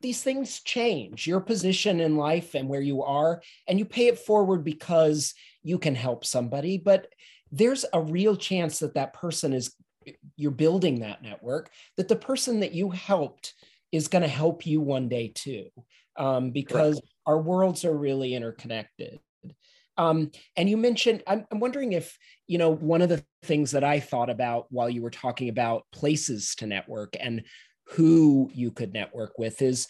these 0.01 0.23
things 0.23 0.63
change 0.63 1.27
your 1.27 1.41
position 1.41 2.01
in 2.01 2.17
life 2.17 2.55
and 2.55 2.69
where 2.69 2.81
you 2.81 3.03
are, 3.03 3.43
and 3.69 3.79
you 3.79 3.85
pay 3.85 4.07
it 4.07 4.19
forward 4.19 4.65
because 4.65 5.35
you 5.63 5.79
can 5.79 5.95
help 5.95 6.25
somebody. 6.25 6.79
But 6.79 7.09
there's 7.51 7.85
a 7.93 8.01
real 8.01 8.37
chance 8.37 8.79
that 8.81 8.95
that 8.95 9.13
person 9.13 9.53
is, 9.53 9.75
you're 10.37 10.51
building 10.51 11.01
that 11.01 11.23
network, 11.23 11.71
that 11.97 12.09
the 12.09 12.17
person 12.17 12.61
that 12.61 12.73
you 12.73 12.91
helped 12.91 13.55
is 13.95 14.09
going 14.09 14.23
to 14.23 14.29
help 14.29 14.67
you 14.67 14.81
one 14.81 15.09
day 15.09 15.31
too, 15.33 15.67
um, 16.17 16.51
because 16.51 16.97
Correct. 16.97 17.13
our 17.27 17.41
worlds 17.41 17.85
are 17.85 17.97
really 17.97 18.35
interconnected. 18.35 19.21
Um, 19.97 20.33
and 20.57 20.69
you 20.69 20.77
mentioned, 20.77 21.23
I'm, 21.29 21.47
I'm, 21.53 21.61
wondering 21.61 21.93
if, 21.93 22.19
you 22.49 22.59
know, 22.59 22.71
one 22.75 23.03
of 23.03 23.09
the 23.09 23.25
things 23.45 23.71
that 23.71 23.85
I 23.85 24.01
thought 24.01 24.31
about 24.31 24.67
while 24.71 24.91
you 24.91 25.01
were 25.01 25.11
talking 25.11 25.49
about 25.49 25.85
places 25.93 26.57
to 26.57 26.67
network 26.67 27.15
and 27.21 27.45
who 27.91 28.51
you 28.53 28.73
could 28.73 28.93
network 28.93 29.39
with 29.39 29.63
is 29.63 29.87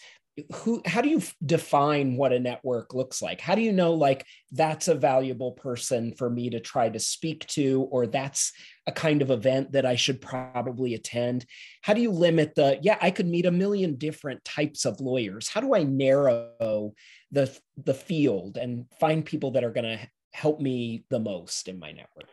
who 0.53 0.81
how 0.85 1.01
do 1.01 1.09
you 1.09 1.21
define 1.45 2.17
what 2.17 2.33
a 2.33 2.39
network 2.39 2.93
looks 2.93 3.21
like? 3.21 3.39
How 3.39 3.55
do 3.55 3.61
you 3.61 3.71
know 3.71 3.93
like 3.93 4.25
that's 4.51 4.87
a 4.87 4.95
valuable 4.95 5.53
person 5.53 6.13
for 6.13 6.29
me 6.29 6.49
to 6.49 6.59
try 6.59 6.89
to 6.89 6.99
speak 6.99 7.45
to 7.47 7.87
or 7.89 8.05
that's 8.05 8.51
a 8.85 8.91
kind 8.91 9.21
of 9.21 9.31
event 9.31 9.71
that 9.71 9.85
i 9.85 9.95
should 9.95 10.21
probably 10.21 10.93
attend? 10.93 11.45
How 11.81 11.93
do 11.93 12.01
you 12.01 12.11
limit 12.11 12.55
the 12.55 12.79
yeah 12.81 12.97
i 13.01 13.11
could 13.11 13.27
meet 13.27 13.45
a 13.45 13.51
million 13.51 13.95
different 13.95 14.43
types 14.43 14.85
of 14.85 14.99
lawyers. 14.99 15.47
How 15.47 15.61
do 15.61 15.73
i 15.73 15.83
narrow 15.83 16.93
the 17.31 17.57
the 17.83 17.93
field 17.93 18.57
and 18.57 18.85
find 18.99 19.25
people 19.25 19.51
that 19.51 19.63
are 19.63 19.71
going 19.71 19.97
to 19.97 19.99
help 20.33 20.59
me 20.59 21.05
the 21.09 21.19
most 21.19 21.69
in 21.69 21.79
my 21.79 21.91
network 21.91 22.29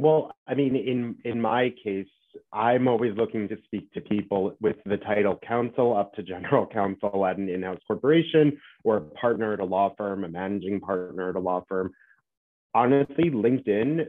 well 0.00 0.32
i 0.48 0.54
mean 0.54 0.74
in 0.76 1.16
in 1.24 1.40
my 1.40 1.72
case 1.84 2.06
I'm 2.52 2.88
always 2.88 3.16
looking 3.16 3.48
to 3.48 3.56
speak 3.64 3.92
to 3.92 4.00
people 4.00 4.56
with 4.60 4.76
the 4.86 4.96
title 4.98 5.38
counsel 5.46 5.96
up 5.96 6.14
to 6.14 6.22
general 6.22 6.66
counsel 6.72 7.26
at 7.26 7.38
an 7.38 7.48
in 7.48 7.62
house 7.62 7.80
corporation 7.86 8.58
or 8.84 8.98
a 8.98 9.00
partner 9.00 9.52
at 9.52 9.60
a 9.60 9.64
law 9.64 9.94
firm, 9.96 10.24
a 10.24 10.28
managing 10.28 10.80
partner 10.80 11.30
at 11.30 11.36
a 11.36 11.40
law 11.40 11.64
firm. 11.68 11.92
Honestly, 12.72 13.30
LinkedIn 13.30 14.06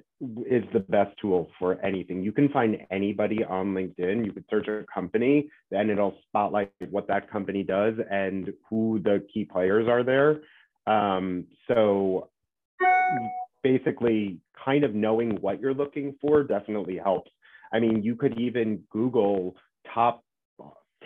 is 0.47 0.63
the 0.71 0.85
best 0.87 1.17
tool 1.19 1.49
for 1.57 1.83
anything. 1.83 2.23
You 2.23 2.31
can 2.31 2.47
find 2.49 2.77
anybody 2.91 3.43
on 3.43 3.73
LinkedIn. 3.73 4.23
You 4.23 4.31
could 4.31 4.45
search 4.49 4.67
a 4.67 4.85
company 4.93 5.49
then 5.71 5.89
it'll 5.89 6.15
spotlight 6.27 6.71
what 6.89 7.07
that 7.07 7.31
company 7.31 7.63
does 7.63 7.95
and 8.11 8.51
who 8.69 8.99
the 9.03 9.25
key 9.33 9.45
players 9.45 9.87
are 9.87 10.03
there. 10.03 10.41
Um, 10.85 11.45
so 11.67 12.29
basically, 13.63 14.39
kind 14.65 14.83
of 14.83 14.93
knowing 14.93 15.37
what 15.41 15.59
you're 15.59 15.73
looking 15.73 16.15
for 16.21 16.43
definitely 16.43 16.97
helps 16.97 17.31
I 17.71 17.79
mean, 17.79 18.03
you 18.03 18.15
could 18.15 18.39
even 18.39 18.83
Google 18.89 19.55
top 19.93 20.23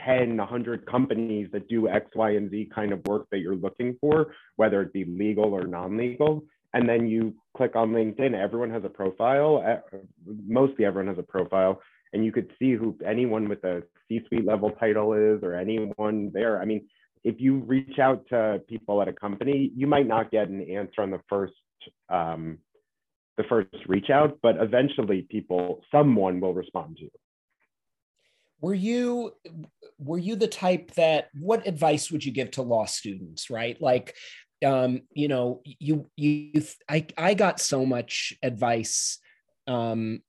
10, 0.06 0.38
100 0.38 0.86
companies 0.86 1.48
that 1.52 1.68
do 1.70 1.88
X, 1.88 2.10
Y, 2.16 2.32
and 2.32 2.50
Z 2.50 2.70
kind 2.74 2.92
of 2.92 3.06
work 3.06 3.28
that 3.32 3.40
you're 3.40 3.56
looking 3.56 3.98
for, 4.02 4.34
whether 4.56 4.82
it 4.82 4.94
be 4.94 5.06
legal 5.06 5.54
or 5.54 5.68
non 5.68 5.98
legal. 5.98 6.44
And 6.74 6.90
then 6.90 7.08
you 7.08 7.34
click 7.56 7.76
on 7.76 7.92
LinkedIn, 7.92 8.34
everyone 8.34 8.70
has 8.72 8.84
a 8.84 8.90
profile. 8.90 9.64
Eh, 9.66 9.98
mostly 10.46 10.86
everyone 10.86 11.08
has 11.08 11.20
a 11.20 11.28
profile. 11.28 11.82
And 12.12 12.26
you 12.26 12.32
could 12.32 12.52
see 12.60 12.74
who 12.74 12.98
anyone 13.06 13.48
with 13.48 13.64
a 13.64 13.84
C 14.08 14.22
suite 14.28 14.46
level 14.46 14.72
title 14.72 15.14
is 15.14 15.42
or 15.44 15.54
anyone 15.56 16.32
there. 16.34 16.62
I 16.62 16.66
mean, 16.66 16.88
if 17.26 17.42
you 17.42 17.58
reach 17.58 17.98
out 18.00 18.24
to 18.30 18.62
people 18.70 19.02
at 19.02 19.08
a 19.08 19.14
company, 19.14 19.72
you 19.76 19.88
might 19.88 20.08
not 20.08 20.30
get 20.30 20.48
an 20.48 20.62
answer 20.62 21.02
on 21.02 21.10
the 21.10 21.20
first 21.28 21.54
um, 22.08 22.60
the 23.36 23.44
first 23.50 23.76
reach 23.88 24.10
out, 24.10 24.38
but 24.42 24.56
eventually 24.62 25.24
people, 25.30 25.82
someone 25.92 26.40
will 26.40 26.54
respond 26.54 26.96
to 26.98 27.04
you. 27.04 27.12
Were 28.62 28.74
you 28.74 29.34
were 30.00 30.18
you 30.18 30.36
the 30.36 30.48
type 30.48 30.92
that 30.92 31.30
what 31.34 31.68
advice 31.68 32.10
would 32.10 32.24
you 32.24 32.32
give 32.32 32.52
to 32.52 32.62
law 32.62 32.86
students, 32.86 33.50
right? 33.50 33.80
Like 33.82 34.16
um, 34.64 35.02
you 35.12 35.28
know, 35.28 35.62
you 35.66 36.10
you 36.16 36.64
I 36.88 37.08
I 37.18 37.34
got 37.34 37.60
so 37.60 37.86
much 37.86 38.34
advice 38.42 39.20
um 39.68 40.22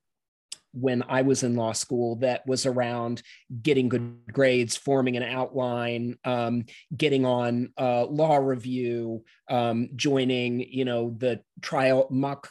when 0.79 1.03
I 1.09 1.23
was 1.23 1.43
in 1.43 1.57
law 1.57 1.73
school 1.73 2.17
that 2.17 2.47
was 2.47 2.67
around 2.67 3.23
getting 3.63 3.89
good 3.89 4.19
grades, 4.31 4.77
forming 4.77 5.17
an 5.17 5.23
outline, 5.23 6.17
um, 6.25 6.65
getting 6.95 7.25
on 7.25 7.73
law 7.79 8.37
review, 8.37 9.25
um, 9.49 9.89
joining, 9.97 10.61
you 10.61 10.85
know, 10.85 11.15
the 11.17 11.41
trial 11.63 12.07
mock 12.11 12.51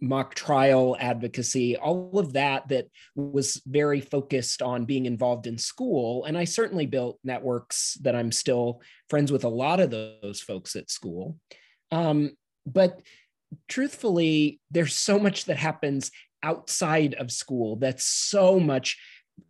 mock 0.00 0.34
trial 0.34 0.96
advocacy, 0.98 1.76
all 1.76 2.18
of 2.18 2.32
that 2.32 2.68
that 2.68 2.86
was 3.14 3.60
very 3.66 4.00
focused 4.00 4.62
on 4.62 4.84
being 4.84 5.06
involved 5.06 5.46
in 5.46 5.58
school. 5.58 6.24
And 6.24 6.38
I 6.38 6.44
certainly 6.44 6.86
built 6.86 7.18
networks 7.22 7.98
that 8.02 8.14
I'm 8.14 8.32
still 8.32 8.80
friends 9.10 9.30
with 9.30 9.44
a 9.44 9.48
lot 9.48 9.80
of 9.80 9.90
those 9.90 10.40
folks 10.40 10.76
at 10.76 10.90
school. 10.90 11.36
Um, 11.90 12.32
but 12.66 13.00
truthfully, 13.68 14.60
there's 14.70 14.94
so 14.94 15.18
much 15.18 15.46
that 15.46 15.56
happens 15.56 16.10
outside 16.42 17.14
of 17.14 17.30
school 17.30 17.76
that's 17.76 18.04
so 18.04 18.58
much 18.58 18.98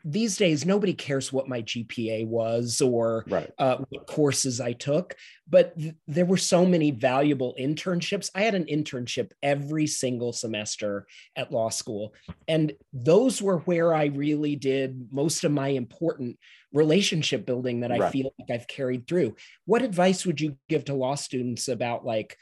these 0.04 0.37
days 0.37 0.64
nobody 0.64 0.92
cares 0.92 1.33
what 1.33 1.49
my 1.49 1.62
gpa 1.62 2.26
was 2.26 2.80
or 2.80 3.25
right. 3.28 3.50
uh, 3.59 3.78
what 3.88 4.07
courses 4.07 4.61
i 4.61 4.73
took 4.73 5.16
but 5.49 5.76
th- 5.78 5.95
there 6.07 6.25
were 6.25 6.37
so 6.37 6.64
many 6.64 6.90
valuable 6.90 7.54
internships 7.59 8.30
i 8.35 8.42
had 8.42 8.54
an 8.54 8.64
internship 8.64 9.30
every 9.42 9.87
single 9.87 10.33
semester 10.33 11.07
at 11.37 11.52
law 11.52 11.68
school 11.68 12.14
and 12.47 12.73
those 12.92 13.40
were 13.40 13.59
where 13.61 13.95
i 13.95 14.07
really 14.07 14.57
did 14.57 15.09
most 15.11 15.45
of 15.45 15.52
my 15.52 15.68
important 15.68 16.38
relationship 16.73 17.47
building 17.47 17.80
that 17.80 17.92
i 17.92 17.99
right. 17.99 18.12
feel 18.12 18.33
like 18.38 18.50
i've 18.50 18.68
carried 18.68 19.07
through 19.07 19.35
what 19.64 19.83
advice 19.83 20.26
would 20.26 20.40
you 20.40 20.57
give 20.68 20.85
to 20.85 20.95
law 20.95 21.14
students 21.14 21.68
about 21.68 22.04
like 22.04 22.37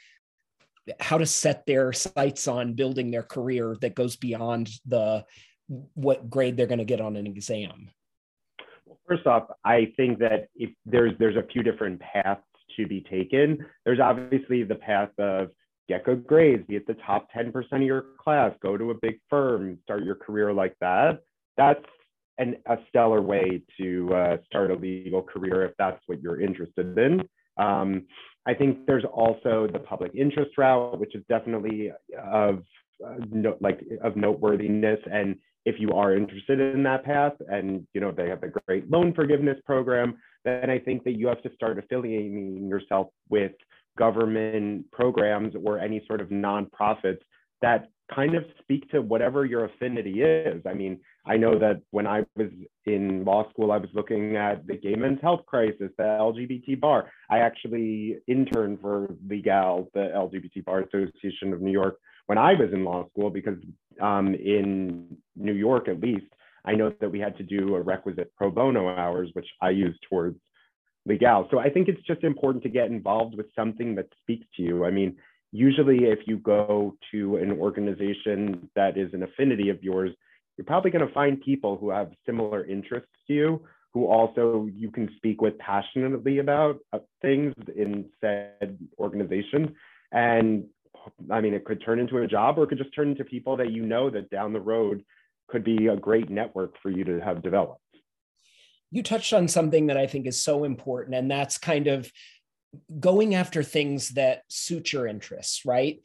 how 0.99 1.17
to 1.17 1.25
set 1.25 1.65
their 1.65 1.93
sights 1.93 2.47
on 2.47 2.73
building 2.73 3.11
their 3.11 3.23
career 3.23 3.75
that 3.81 3.95
goes 3.95 4.15
beyond 4.15 4.69
the 4.85 5.25
what 5.95 6.29
grade 6.29 6.55
they're 6.55 6.67
going 6.67 6.79
to 6.79 6.85
get 6.85 7.01
on 7.01 7.15
an 7.15 7.27
exam? 7.27 7.89
Well, 8.85 8.99
first 9.07 9.27
off, 9.27 9.47
I 9.65 9.93
think 9.97 10.19
that 10.19 10.47
if 10.55 10.69
there's 10.85 11.13
there's 11.19 11.35
a 11.35 11.45
few 11.51 11.63
different 11.63 11.99
paths 11.99 12.41
to 12.77 12.87
be 12.87 13.01
taken. 13.01 13.65
There's 13.85 13.99
obviously 13.99 14.63
the 14.63 14.75
path 14.75 15.09
of 15.17 15.49
get 15.87 16.05
good 16.05 16.25
grades, 16.25 16.65
be 16.67 16.75
at 16.75 16.85
the 16.85 16.95
top 17.05 17.27
10% 17.35 17.53
of 17.71 17.81
your 17.81 18.05
class, 18.21 18.51
go 18.61 18.77
to 18.77 18.91
a 18.91 18.95
big 19.01 19.19
firm, 19.29 19.77
start 19.83 20.03
your 20.03 20.15
career 20.15 20.53
like 20.53 20.75
that. 20.81 21.19
That's 21.55 21.83
an, 22.37 22.57
a 22.67 22.77
stellar 22.89 23.21
way 23.21 23.63
to 23.79 24.13
uh, 24.13 24.37
start 24.45 24.71
a 24.71 24.75
legal 24.75 25.21
career 25.21 25.65
if 25.65 25.71
that's 25.77 26.01
what 26.07 26.21
you're 26.21 26.41
interested 26.41 26.97
in. 26.97 27.27
Um, 27.57 28.03
I 28.45 28.53
think 28.53 28.85
there's 28.85 29.03
also 29.05 29.67
the 29.71 29.79
public 29.79 30.11
interest 30.15 30.51
route, 30.57 30.99
which 30.99 31.15
is 31.15 31.23
definitely 31.27 31.91
of 32.31 32.63
uh, 33.05 33.15
no, 33.29 33.57
like 33.61 33.81
of 34.03 34.15
noteworthiness. 34.15 34.99
And 35.11 35.35
if 35.65 35.75
you 35.79 35.91
are 35.91 36.15
interested 36.15 36.59
in 36.59 36.81
that 36.83 37.03
path 37.03 37.33
and 37.49 37.85
you 37.93 37.99
know 38.01 38.11
they 38.11 38.29
have 38.29 38.41
a 38.43 38.47
great 38.65 38.89
loan 38.89 39.13
forgiveness 39.13 39.57
program 39.65 40.15
then 40.45 40.69
i 40.69 40.79
think 40.79 41.03
that 41.03 41.19
you 41.19 41.27
have 41.27 41.41
to 41.43 41.53
start 41.53 41.77
affiliating 41.77 42.65
yourself 42.69 43.07
with 43.29 43.51
government 43.97 44.89
programs 44.91 45.53
or 45.65 45.77
any 45.77 46.01
sort 46.07 46.21
of 46.21 46.29
nonprofits 46.29 47.19
that 47.61 47.89
kind 48.13 48.35
of 48.35 48.43
speak 48.61 48.89
to 48.89 49.01
whatever 49.01 49.45
your 49.45 49.65
affinity 49.65 50.21
is. 50.21 50.61
I 50.65 50.73
mean 50.73 50.99
i 51.27 51.37
know 51.37 51.57
that 51.57 51.81
when 51.91 52.07
i 52.07 52.23
was 52.35 52.49
in 52.85 53.23
law 53.25 53.49
school 53.51 53.71
i 53.71 53.77
was 53.77 53.89
looking 53.93 54.35
at 54.35 54.65
the 54.67 54.75
gay 54.75 54.95
men's 54.95 55.21
health 55.21 55.45
crisis 55.45 55.91
the 55.97 56.03
lgbt 56.03 56.79
bar 56.79 57.11
i 57.29 57.39
actually 57.39 58.17
interned 58.27 58.79
for 58.81 59.15
legal 59.27 59.89
the 59.93 60.11
lgbt 60.15 60.63
bar 60.65 60.81
association 60.81 61.53
of 61.53 61.61
new 61.61 61.71
york 61.71 61.97
when 62.27 62.37
I 62.37 62.53
was 62.53 62.71
in 62.71 62.85
law 62.85 63.07
school 63.09 63.29
because 63.29 63.57
um, 63.99 64.35
in 64.35 65.17
New 65.35 65.53
York, 65.53 65.87
at 65.87 65.99
least, 65.99 66.27
I 66.63 66.73
know 66.73 66.93
that 66.99 67.09
we 67.09 67.19
had 67.19 67.37
to 67.37 67.43
do 67.43 67.75
a 67.75 67.81
requisite 67.81 68.31
pro 68.35 68.51
bono 68.51 68.89
hours, 68.89 69.29
which 69.33 69.47
I 69.61 69.71
used 69.71 69.99
towards 70.07 70.37
legal. 71.05 71.47
So 71.49 71.59
I 71.59 71.69
think 71.69 71.87
it's 71.87 72.05
just 72.05 72.23
important 72.23 72.63
to 72.63 72.69
get 72.69 72.87
involved 72.91 73.35
with 73.35 73.47
something 73.55 73.95
that 73.95 74.07
speaks 74.21 74.45
to 74.57 74.61
you. 74.61 74.85
I 74.85 74.91
mean, 74.91 75.15
usually 75.53 76.05
if 76.05 76.19
you 76.27 76.37
go 76.37 76.95
to 77.11 77.37
an 77.37 77.53
organization 77.53 78.69
that 78.75 78.97
is 78.97 79.13
an 79.13 79.23
affinity 79.23 79.69
of 79.69 79.81
yours, 79.81 80.11
you're 80.57 80.65
probably 80.65 80.91
going 80.91 81.07
to 81.07 81.13
find 81.13 81.39
people 81.39 81.77
who 81.77 81.89
have 81.91 82.11
similar 82.25 82.65
interests 82.65 83.09
to 83.27 83.33
you, 83.33 83.65
who 83.93 84.07
also 84.07 84.67
you 84.73 84.91
can 84.91 85.09
speak 85.17 85.41
with 85.41 85.57
passionately 85.59 86.39
about 86.39 86.79
uh, 86.93 86.99
things 87.21 87.53
in 87.75 88.05
said 88.19 88.77
organization. 88.99 89.75
And 90.11 90.65
I 91.31 91.41
mean, 91.41 91.53
it 91.53 91.65
could 91.65 91.83
turn 91.83 91.99
into 91.99 92.17
a 92.17 92.27
job 92.27 92.57
or 92.57 92.63
it 92.63 92.67
could 92.67 92.77
just 92.77 92.93
turn 92.93 93.09
into 93.09 93.23
people 93.23 93.57
that 93.57 93.71
you 93.71 93.85
know 93.85 94.09
that 94.09 94.29
down 94.29 94.53
the 94.53 94.59
road 94.59 95.03
could 95.47 95.63
be 95.63 95.87
a 95.87 95.95
great 95.95 96.29
network 96.29 96.75
for 96.81 96.89
you 96.89 97.03
to 97.05 97.19
have 97.19 97.41
developed. 97.41 97.81
You 98.91 99.03
touched 99.03 99.33
on 99.33 99.47
something 99.47 99.87
that 99.87 99.97
I 99.97 100.07
think 100.07 100.27
is 100.27 100.41
so 100.41 100.63
important, 100.63 101.15
and 101.15 101.29
that's 101.29 101.57
kind 101.57 101.87
of 101.87 102.11
going 102.99 103.35
after 103.35 103.63
things 103.63 104.09
that 104.09 104.43
suit 104.49 104.93
your 104.93 105.07
interests, 105.07 105.65
right? 105.65 105.99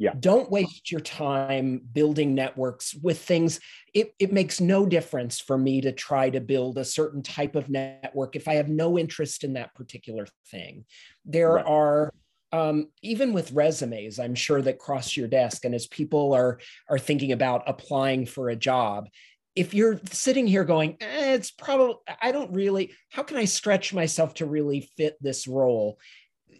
Yeah. 0.00 0.14
Don't 0.18 0.50
waste 0.50 0.90
your 0.90 1.02
time 1.02 1.82
building 1.92 2.34
networks 2.34 2.94
with 2.94 3.20
things. 3.20 3.60
It, 3.92 4.14
it 4.18 4.32
makes 4.32 4.58
no 4.58 4.86
difference 4.86 5.40
for 5.40 5.58
me 5.58 5.82
to 5.82 5.92
try 5.92 6.30
to 6.30 6.40
build 6.40 6.78
a 6.78 6.86
certain 6.86 7.22
type 7.22 7.54
of 7.54 7.68
network 7.68 8.34
if 8.34 8.48
I 8.48 8.54
have 8.54 8.70
no 8.70 8.98
interest 8.98 9.44
in 9.44 9.52
that 9.52 9.74
particular 9.74 10.26
thing. 10.50 10.86
There 11.26 11.52
right. 11.52 11.66
are 11.66 12.14
um, 12.50 12.88
even 13.02 13.34
with 13.34 13.52
resumes, 13.52 14.18
I'm 14.18 14.34
sure 14.34 14.62
that 14.62 14.78
cross 14.78 15.18
your 15.18 15.28
desk, 15.28 15.66
and 15.66 15.74
as 15.74 15.86
people 15.86 16.32
are 16.32 16.60
are 16.88 16.98
thinking 16.98 17.32
about 17.32 17.64
applying 17.66 18.24
for 18.24 18.48
a 18.48 18.56
job, 18.56 19.06
if 19.54 19.74
you're 19.74 20.00
sitting 20.10 20.46
here 20.46 20.64
going, 20.64 20.96
eh, 21.00 21.34
it's 21.34 21.50
probably 21.50 21.96
I 22.22 22.32
don't 22.32 22.52
really. 22.54 22.92
How 23.10 23.22
can 23.22 23.36
I 23.36 23.44
stretch 23.44 23.92
myself 23.92 24.34
to 24.34 24.46
really 24.46 24.90
fit 24.96 25.16
this 25.20 25.46
role? 25.46 25.98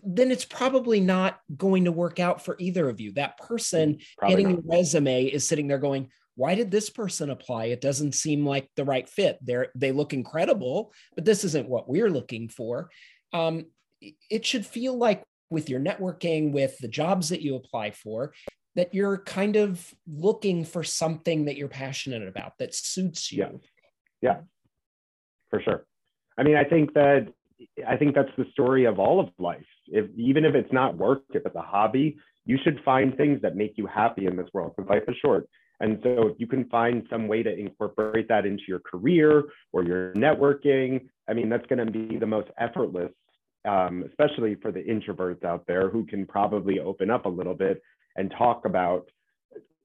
Then 0.04 0.30
it's 0.30 0.44
probably 0.44 1.00
not 1.00 1.38
going 1.56 1.84
to 1.84 1.92
work 1.92 2.18
out 2.18 2.44
for 2.44 2.56
either 2.58 2.88
of 2.88 3.00
you. 3.00 3.12
That 3.12 3.38
person 3.38 3.98
probably 4.18 4.36
getting 4.36 4.56
not. 4.56 4.64
a 4.64 4.78
resume 4.78 5.24
is 5.24 5.46
sitting 5.46 5.68
there 5.68 5.78
going, 5.78 6.08
why 6.36 6.54
did 6.54 6.70
this 6.70 6.88
person 6.88 7.30
apply? 7.30 7.66
It 7.66 7.80
doesn't 7.80 8.14
seem 8.14 8.46
like 8.46 8.68
the 8.76 8.84
right 8.84 9.08
fit. 9.08 9.38
They're 9.42 9.68
they 9.74 9.92
look 9.92 10.12
incredible, 10.12 10.92
but 11.14 11.24
this 11.24 11.44
isn't 11.44 11.68
what 11.68 11.88
we're 11.88 12.10
looking 12.10 12.48
for. 12.48 12.90
Um, 13.32 13.66
it 14.30 14.46
should 14.46 14.64
feel 14.64 14.96
like 14.96 15.22
with 15.50 15.68
your 15.68 15.80
networking, 15.80 16.52
with 16.52 16.78
the 16.78 16.88
jobs 16.88 17.28
that 17.28 17.42
you 17.42 17.56
apply 17.56 17.90
for, 17.90 18.32
that 18.76 18.94
you're 18.94 19.18
kind 19.18 19.56
of 19.56 19.92
looking 20.06 20.64
for 20.64 20.82
something 20.82 21.44
that 21.44 21.56
you're 21.56 21.68
passionate 21.68 22.26
about 22.26 22.52
that 22.58 22.74
suits 22.74 23.32
you. 23.32 23.60
Yeah, 24.22 24.30
yeah, 24.30 24.40
for 25.50 25.60
sure. 25.60 25.84
I 26.38 26.42
mean, 26.42 26.56
I 26.56 26.64
think 26.64 26.94
that 26.94 27.28
I 27.86 27.96
think 27.96 28.14
that's 28.14 28.30
the 28.38 28.46
story 28.52 28.86
of 28.86 28.98
all 28.98 29.20
of 29.20 29.28
life. 29.38 29.66
If 29.90 30.06
even 30.16 30.44
if 30.44 30.54
it's 30.54 30.72
not 30.72 30.96
work, 30.96 31.22
if 31.30 31.44
it's 31.44 31.56
a 31.56 31.62
hobby, 31.62 32.16
you 32.44 32.58
should 32.62 32.80
find 32.84 33.16
things 33.16 33.40
that 33.42 33.56
make 33.56 33.74
you 33.76 33.86
happy 33.86 34.26
in 34.26 34.36
this 34.36 34.48
world 34.52 34.72
because 34.76 34.88
life 34.88 35.02
is 35.08 35.16
short. 35.22 35.48
And 35.80 35.98
so 36.02 36.28
if 36.28 36.38
you 36.38 36.46
can 36.46 36.66
find 36.66 37.06
some 37.08 37.26
way 37.26 37.42
to 37.42 37.58
incorporate 37.58 38.28
that 38.28 38.44
into 38.44 38.64
your 38.68 38.80
career 38.80 39.44
or 39.72 39.82
your 39.82 40.12
networking, 40.12 41.06
I 41.28 41.32
mean, 41.32 41.48
that's 41.48 41.66
going 41.66 41.84
to 41.84 41.90
be 41.90 42.18
the 42.18 42.26
most 42.26 42.48
effortless, 42.58 43.12
um, 43.66 44.04
especially 44.06 44.56
for 44.56 44.72
the 44.72 44.80
introverts 44.80 45.44
out 45.44 45.66
there 45.66 45.88
who 45.88 46.04
can 46.04 46.26
probably 46.26 46.80
open 46.80 47.10
up 47.10 47.24
a 47.24 47.30
little 47.30 47.54
bit 47.54 47.82
and 48.16 48.30
talk 48.36 48.66
about, 48.66 49.08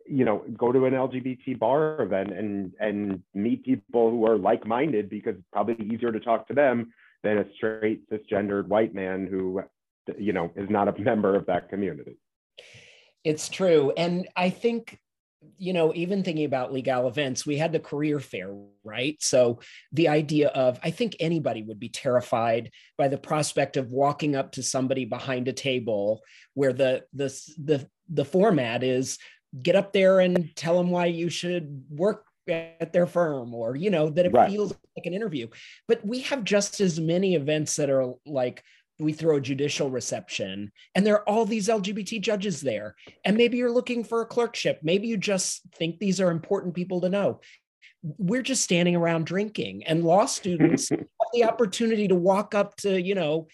you 0.06 0.26
know, 0.26 0.44
go 0.58 0.72
to 0.74 0.86
an 0.86 0.94
LGBT 0.94 1.58
bar 1.58 2.02
event 2.02 2.32
and 2.32 2.74
and 2.80 3.24
meet 3.34 3.64
people 3.64 4.12
who 4.12 4.26
are 4.28 4.38
like-minded 4.38 5.10
because 5.10 5.36
it's 5.36 5.48
probably 5.52 5.86
easier 5.86 6.12
to 6.12 6.20
talk 6.20 6.48
to 6.48 6.54
them 6.54 6.92
than 7.24 7.38
a 7.38 7.46
straight 7.56 8.08
cisgendered 8.10 8.68
white 8.68 8.94
man 8.94 9.28
who 9.28 9.62
you 10.18 10.34
know 10.34 10.52
is 10.56 10.70
not 10.70 10.88
a 10.88 11.00
member 11.00 11.36
of 11.36 11.46
that 11.48 11.70
community. 11.70 12.18
It's 13.24 13.50
true. 13.50 13.92
And 13.98 14.28
i 14.36 14.50
think 14.50 15.00
you 15.58 15.74
know 15.74 15.94
even 15.94 16.24
thinking 16.24 16.46
about 16.46 16.74
legal 16.74 17.08
events 17.08 17.46
we 17.46 17.56
had 17.56 17.72
the 17.72 17.80
career 17.80 18.20
fair 18.20 18.52
right? 18.84 19.18
So 19.20 19.60
the 19.92 20.08
idea 20.08 20.50
of 20.50 20.80
i 20.84 20.92
think 20.92 21.16
anybody 21.20 21.64
would 21.64 21.80
be 21.80 21.90
terrified 21.90 22.72
by 22.98 23.08
the 23.08 23.18
prospect 23.18 23.78
of 23.78 23.92
walking 23.92 24.36
up 24.36 24.54
to 24.54 24.64
somebody 24.64 25.06
behind 25.06 25.48
a 25.48 25.54
table 25.54 26.22
where 26.54 26.74
the 26.74 27.04
the 27.14 27.28
the, 27.58 27.88
the 28.10 28.26
format 28.26 28.84
is 28.84 29.18
get 29.62 29.76
up 29.76 29.94
there 29.94 30.20
and 30.20 30.56
tell 30.56 30.78
them 30.78 30.92
why 30.92 31.06
you 31.06 31.30
should 31.30 31.84
work 31.90 32.26
at 32.48 32.94
their 32.94 33.08
firm 33.08 33.54
or 33.54 33.76
you 33.76 33.90
know 33.90 34.10
that 34.10 34.26
it 34.26 34.34
right. 34.34 34.52
feels 34.52 34.72
like 34.96 35.06
an 35.06 35.14
interview. 35.14 35.48
But 35.88 36.06
we 36.06 36.22
have 36.22 36.44
just 36.44 36.80
as 36.80 37.00
many 37.00 37.36
events 37.36 37.76
that 37.78 37.90
are 37.90 38.14
like 38.26 38.64
we 39.00 39.14
throw 39.14 39.38
a 39.38 39.42
judicial 39.42 39.90
reception 39.90 40.72
and 40.94 41.06
there 41.06 41.16
are 41.16 41.30
all 41.30 41.46
these 41.46 41.68
lgbt 41.68 42.22
judges 42.22 42.62
there. 42.62 42.96
And 43.24 43.36
maybe 43.38 43.58
you're 43.58 43.72
looking 43.72 44.04
for 44.04 44.22
a 44.22 44.25
clerkship. 44.25 44.80
Maybe 44.84 45.08
you 45.08 45.18
just 45.18 45.62
think 45.75 46.00
these 46.00 46.22
are 46.22 46.32
important 46.32 46.75
people 46.75 47.02
to 47.02 47.10
know. 47.10 47.42
We're 48.02 48.42
just 48.42 48.64
standing 48.64 48.96
around 48.96 49.25
drinking 49.25 49.84
and 49.86 50.04
law 50.04 50.25
students 50.25 50.90
have 50.90 51.00
the 51.34 51.44
opportunity 51.44 52.08
to 52.08 52.16
walk 52.16 52.56
up 52.56 52.75
to 52.78 53.02
you 53.02 53.16
know 53.16 53.48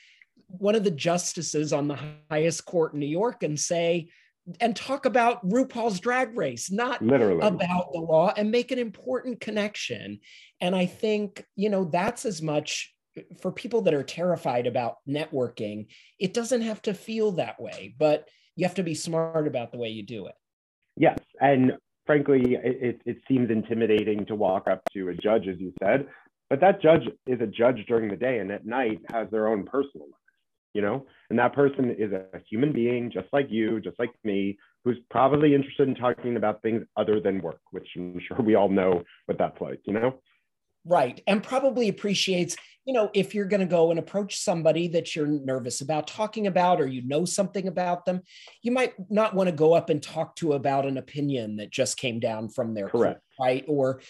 one 0.48 0.76
of 0.76 0.84
the 0.84 0.92
justices 0.92 1.72
on 1.72 1.88
the 1.88 1.98
highest 2.30 2.66
court 2.66 2.94
in 2.94 3.00
new 3.00 3.06
york 3.06 3.42
and 3.44 3.58
say 3.58 4.10
and 4.60 4.76
talk 4.76 5.06
about 5.06 5.48
RuPaul's 5.48 6.00
drag 6.00 6.36
race, 6.36 6.72
not 6.72 7.02
literally. 7.02 7.46
about 7.46 7.94
the 7.94 8.00
law, 8.00 8.34
and 8.36 8.52
make 8.52 8.72
an 8.72 8.80
important 8.80 9.40
connection. 9.40 10.20
And 10.60 10.76
I 10.76 10.86
think, 10.86 11.46
you 11.56 11.70
know, 11.70 11.86
that's 11.86 12.26
as 12.26 12.42
much 12.42 12.94
for 13.42 13.52
people 13.52 13.82
that 13.82 13.94
are 13.94 14.04
terrified 14.04 14.68
about 14.68 14.98
networking, 15.08 15.88
it 16.20 16.34
doesn't 16.34 16.62
have 16.62 16.82
to 16.84 16.94
feel 16.94 17.34
that 17.34 17.60
way, 17.60 17.96
but 17.98 18.28
you 18.56 18.66
have 18.66 18.76
to 18.76 18.84
be 18.84 18.96
smart 18.96 19.48
about 19.48 19.72
the 19.72 19.78
way 19.78 19.90
you 19.90 20.04
do 20.04 20.28
it. 20.28 20.36
Yes. 20.98 21.20
And 21.40 21.74
frankly, 22.06 22.56
it, 22.56 23.02
it 23.06 23.18
seems 23.28 23.50
intimidating 23.50 24.26
to 24.26 24.36
walk 24.36 24.68
up 24.68 24.82
to 24.94 25.10
a 25.10 25.16
judge, 25.16 25.48
as 25.48 25.60
you 25.60 25.74
said, 25.82 26.08
but 26.50 26.60
that 26.60 26.82
judge 26.82 27.08
is 27.26 27.40
a 27.42 27.48
judge 27.48 27.86
during 27.88 28.10
the 28.10 28.18
day 28.18 28.40
and 28.40 28.52
at 28.52 28.66
night 28.66 29.00
has 29.12 29.30
their 29.32 29.48
own 29.48 29.66
personal 29.66 30.08
life 30.08 30.22
you 30.74 30.82
know 30.82 31.06
and 31.30 31.40
that 31.40 31.54
person 31.54 31.96
is 31.98 32.12
a 32.12 32.26
human 32.50 32.72
being 32.72 33.12
just 33.12 33.28
like 33.34 33.48
you 33.50 33.80
just 33.82 33.98
like 34.00 34.12
me 34.24 34.58
who's 34.84 34.98
probably 35.10 35.54
interested 35.54 35.88
in 35.88 35.96
talking 35.96 36.36
about 36.36 36.62
things 36.62 36.84
other 36.98 37.20
than 37.20 37.42
work 37.42 37.62
which 37.72 37.88
i'm 37.96 38.20
sure 38.28 38.38
we 38.42 38.56
all 38.56 38.70
know 38.70 39.04
what 39.26 39.38
that's 39.38 39.60
like 39.62 39.80
you 39.86 39.94
know 39.94 40.20
right 40.86 41.22
and 41.28 41.44
probably 41.44 41.90
appreciates 41.90 42.56
you 42.86 42.94
know 42.94 43.10
if 43.14 43.36
you're 43.36 43.46
going 43.46 43.60
to 43.60 43.66
go 43.66 43.92
and 43.92 44.00
approach 44.00 44.40
somebody 44.40 44.88
that 44.88 45.16
you're 45.16 45.28
nervous 45.28 45.82
about 45.82 46.08
talking 46.08 46.48
about 46.48 46.82
or 46.82 46.88
you 46.88 47.02
know 47.04 47.26
something 47.26 47.68
about 47.68 48.06
them 48.06 48.22
you 48.62 48.72
might 48.72 48.94
not 49.10 49.34
want 49.34 49.48
to 49.48 49.56
go 49.56 49.74
up 49.74 49.90
and 49.90 50.02
talk 50.02 50.36
to 50.36 50.54
about 50.54 50.86
an 50.86 50.98
opinion 50.98 51.58
that 51.58 51.70
just 51.70 51.98
came 51.98 52.20
down 52.20 52.50
from 52.50 52.74
their 52.74 52.90
correct 52.90 53.22
court, 53.38 53.48
right 53.48 53.66
or 53.68 54.02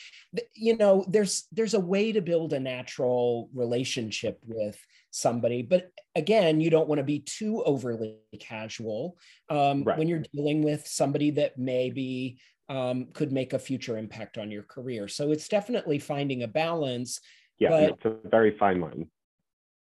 you 0.54 0.78
know 0.78 1.06
there's 1.08 1.48
there's 1.52 1.74
a 1.74 1.80
way 1.80 2.12
to 2.12 2.22
build 2.22 2.54
a 2.54 2.60
natural 2.60 3.50
relationship 3.54 4.40
with 4.46 4.78
somebody. 5.12 5.62
But 5.62 5.92
again, 6.16 6.60
you 6.60 6.70
don't 6.70 6.88
want 6.88 7.00
to 7.00 7.04
be 7.04 7.20
too 7.20 7.62
overly 7.64 8.18
casual 8.40 9.18
um, 9.50 9.84
right. 9.84 9.98
when 9.98 10.08
you're 10.08 10.24
dealing 10.34 10.64
with 10.64 10.88
somebody 10.88 11.32
that 11.32 11.58
maybe 11.58 12.40
um, 12.70 13.08
could 13.14 13.32
make 13.32 13.54
a 13.54 13.60
future 13.60 13.98
impact 13.98 14.38
on 14.38 14.50
your 14.50 14.64
career. 14.64 15.08
So 15.08 15.32
it's 15.32 15.50
definitely 15.50 16.00
finding 16.00 16.44
a 16.44 16.48
balance. 16.48 17.20
Yeah, 17.62 17.70
but, 17.70 17.84
it's 17.84 18.06
a 18.06 18.30
very 18.30 18.58
fine 18.58 18.82
line. 18.82 19.08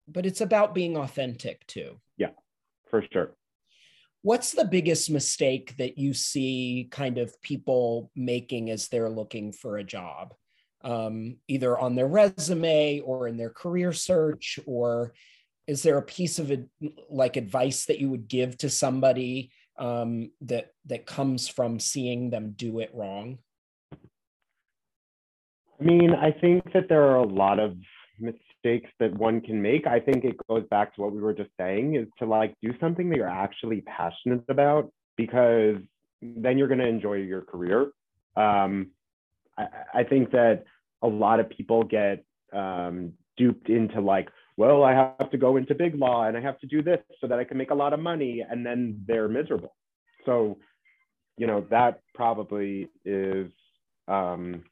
But 0.06 0.26
it's 0.26 0.42
about 0.42 0.74
being 0.74 0.96
authentic 0.96 1.66
too. 1.66 2.00
Yeah, 2.18 2.30
for 2.90 3.02
sure. 3.12 3.34
What's 4.22 4.52
the 4.52 4.66
biggest 4.66 5.10
mistake 5.10 5.76
that 5.78 5.96
you 5.96 6.12
see 6.12 6.88
kind 6.90 7.16
of 7.18 7.40
people 7.40 8.10
making 8.14 8.68
as 8.68 8.88
they're 8.88 9.08
looking 9.08 9.52
for 9.52 9.78
a 9.78 9.84
job? 9.84 10.34
um, 10.82 11.36
either 11.48 11.78
on 11.78 11.94
their 11.94 12.06
resume 12.06 13.00
or 13.00 13.28
in 13.28 13.36
their 13.36 13.50
career 13.50 13.92
search 13.92 14.58
or 14.66 15.12
is 15.66 15.82
there 15.82 15.98
a 15.98 16.02
piece 16.02 16.38
of 16.38 16.52
like 17.10 17.36
advice 17.36 17.86
that 17.86 17.98
you 17.98 18.08
would 18.08 18.28
give 18.28 18.56
to 18.58 18.70
somebody 18.70 19.50
um, 19.78 20.30
that 20.42 20.70
that 20.86 21.06
comes 21.06 21.48
from 21.48 21.78
seeing 21.78 22.30
them 22.30 22.54
do 22.56 22.80
it 22.80 22.90
wrong 22.94 23.38
i 25.80 25.84
mean 25.84 26.14
i 26.14 26.30
think 26.30 26.64
that 26.72 26.88
there 26.88 27.02
are 27.02 27.16
a 27.16 27.26
lot 27.26 27.58
of 27.58 27.76
mistakes 28.18 28.90
that 28.98 29.12
one 29.14 29.40
can 29.40 29.60
make 29.60 29.86
i 29.86 30.00
think 30.00 30.24
it 30.24 30.36
goes 30.48 30.64
back 30.70 30.94
to 30.94 31.00
what 31.00 31.12
we 31.12 31.20
were 31.20 31.34
just 31.34 31.50
saying 31.58 31.94
is 31.94 32.06
to 32.18 32.26
like 32.26 32.54
do 32.62 32.72
something 32.80 33.08
that 33.08 33.16
you're 33.16 33.28
actually 33.28 33.80
passionate 33.82 34.44
about 34.48 34.90
because 35.16 35.76
then 36.20 36.58
you're 36.58 36.68
going 36.68 36.80
to 36.80 36.86
enjoy 36.86 37.14
your 37.14 37.42
career 37.42 37.90
um, 38.36 38.90
I, 39.58 39.66
I 39.94 40.04
think 40.04 40.30
that 40.30 40.64
a 41.02 41.08
lot 41.08 41.40
of 41.40 41.50
people 41.50 41.82
get 41.82 42.24
um, 42.52 43.12
duped 43.36 43.68
into 43.68 44.00
like, 44.00 44.28
well, 44.56 44.82
I 44.82 44.92
have 44.92 45.30
to 45.30 45.36
go 45.36 45.56
into 45.56 45.74
big 45.74 45.94
law 45.94 46.24
and 46.24 46.36
I 46.36 46.40
have 46.40 46.58
to 46.60 46.66
do 46.66 46.82
this 46.82 47.00
so 47.20 47.26
that 47.26 47.38
I 47.38 47.44
can 47.44 47.56
make 47.56 47.70
a 47.70 47.74
lot 47.74 47.92
of 47.92 48.00
money, 48.00 48.44
and 48.48 48.64
then 48.64 49.04
they're 49.06 49.28
miserable. 49.28 49.76
So, 50.26 50.58
you 51.36 51.46
know, 51.46 51.64
that 51.70 52.00
probably 52.14 52.88
is 53.04 53.50
um, 54.08 54.64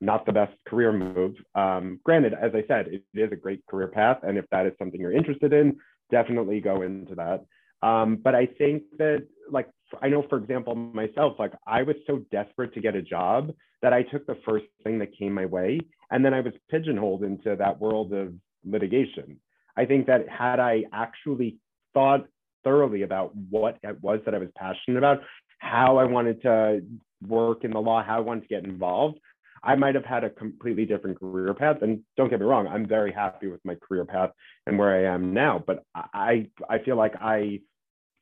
not 0.00 0.26
the 0.26 0.32
best 0.32 0.52
career 0.66 0.92
move. 0.92 1.34
Um, 1.54 2.00
granted, 2.04 2.34
as 2.34 2.52
I 2.54 2.64
said, 2.68 2.88
it 2.88 3.02
is 3.14 3.32
a 3.32 3.36
great 3.36 3.64
career 3.66 3.88
path, 3.88 4.18
and 4.22 4.36
if 4.38 4.44
that 4.50 4.66
is 4.66 4.72
something 4.78 5.00
you're 5.00 5.12
interested 5.12 5.52
in, 5.52 5.76
definitely 6.10 6.60
go 6.60 6.82
into 6.82 7.14
that. 7.14 7.44
Um, 7.86 8.16
but 8.16 8.34
I 8.34 8.46
think 8.46 8.84
that, 8.98 9.26
like, 9.50 9.68
I 10.02 10.08
know, 10.08 10.24
for 10.28 10.38
example, 10.38 10.74
myself, 10.74 11.34
like, 11.38 11.52
I 11.66 11.82
was 11.82 11.96
so 12.06 12.22
desperate 12.30 12.74
to 12.74 12.80
get 12.80 12.94
a 12.96 13.02
job 13.02 13.52
that 13.82 13.92
I 13.92 14.02
took 14.02 14.26
the 14.26 14.38
first 14.44 14.66
thing 14.82 14.98
that 14.98 15.16
came 15.16 15.32
my 15.32 15.46
way. 15.46 15.80
And 16.10 16.24
then 16.24 16.34
I 16.34 16.40
was 16.40 16.54
pigeonholed 16.70 17.22
into 17.22 17.56
that 17.56 17.80
world 17.80 18.12
of 18.12 18.32
litigation. 18.64 19.38
I 19.76 19.84
think 19.84 20.06
that 20.06 20.28
had 20.28 20.58
I 20.60 20.84
actually 20.92 21.58
thought 21.92 22.26
thoroughly 22.64 23.02
about 23.02 23.36
what 23.50 23.78
it 23.82 24.02
was 24.02 24.20
that 24.24 24.34
I 24.34 24.38
was 24.38 24.48
passionate 24.56 24.98
about, 24.98 25.20
how 25.58 25.98
I 25.98 26.04
wanted 26.04 26.42
to 26.42 26.82
work 27.26 27.64
in 27.64 27.70
the 27.70 27.80
law, 27.80 28.02
how 28.02 28.16
I 28.16 28.20
wanted 28.20 28.42
to 28.42 28.48
get 28.48 28.64
involved, 28.64 29.18
I 29.62 29.74
might 29.74 29.94
have 29.94 30.04
had 30.04 30.24
a 30.24 30.30
completely 30.30 30.84
different 30.84 31.18
career 31.18 31.52
path. 31.54 31.78
And 31.82 32.02
don't 32.16 32.30
get 32.30 32.40
me 32.40 32.46
wrong, 32.46 32.66
I'm 32.66 32.86
very 32.86 33.12
happy 33.12 33.48
with 33.48 33.64
my 33.64 33.74
career 33.76 34.04
path 34.04 34.30
and 34.66 34.78
where 34.78 34.94
I 34.94 35.14
am 35.14 35.32
now. 35.34 35.62
But 35.64 35.84
I 35.94 36.48
I 36.68 36.78
feel 36.78 36.96
like 36.96 37.14
I 37.20 37.60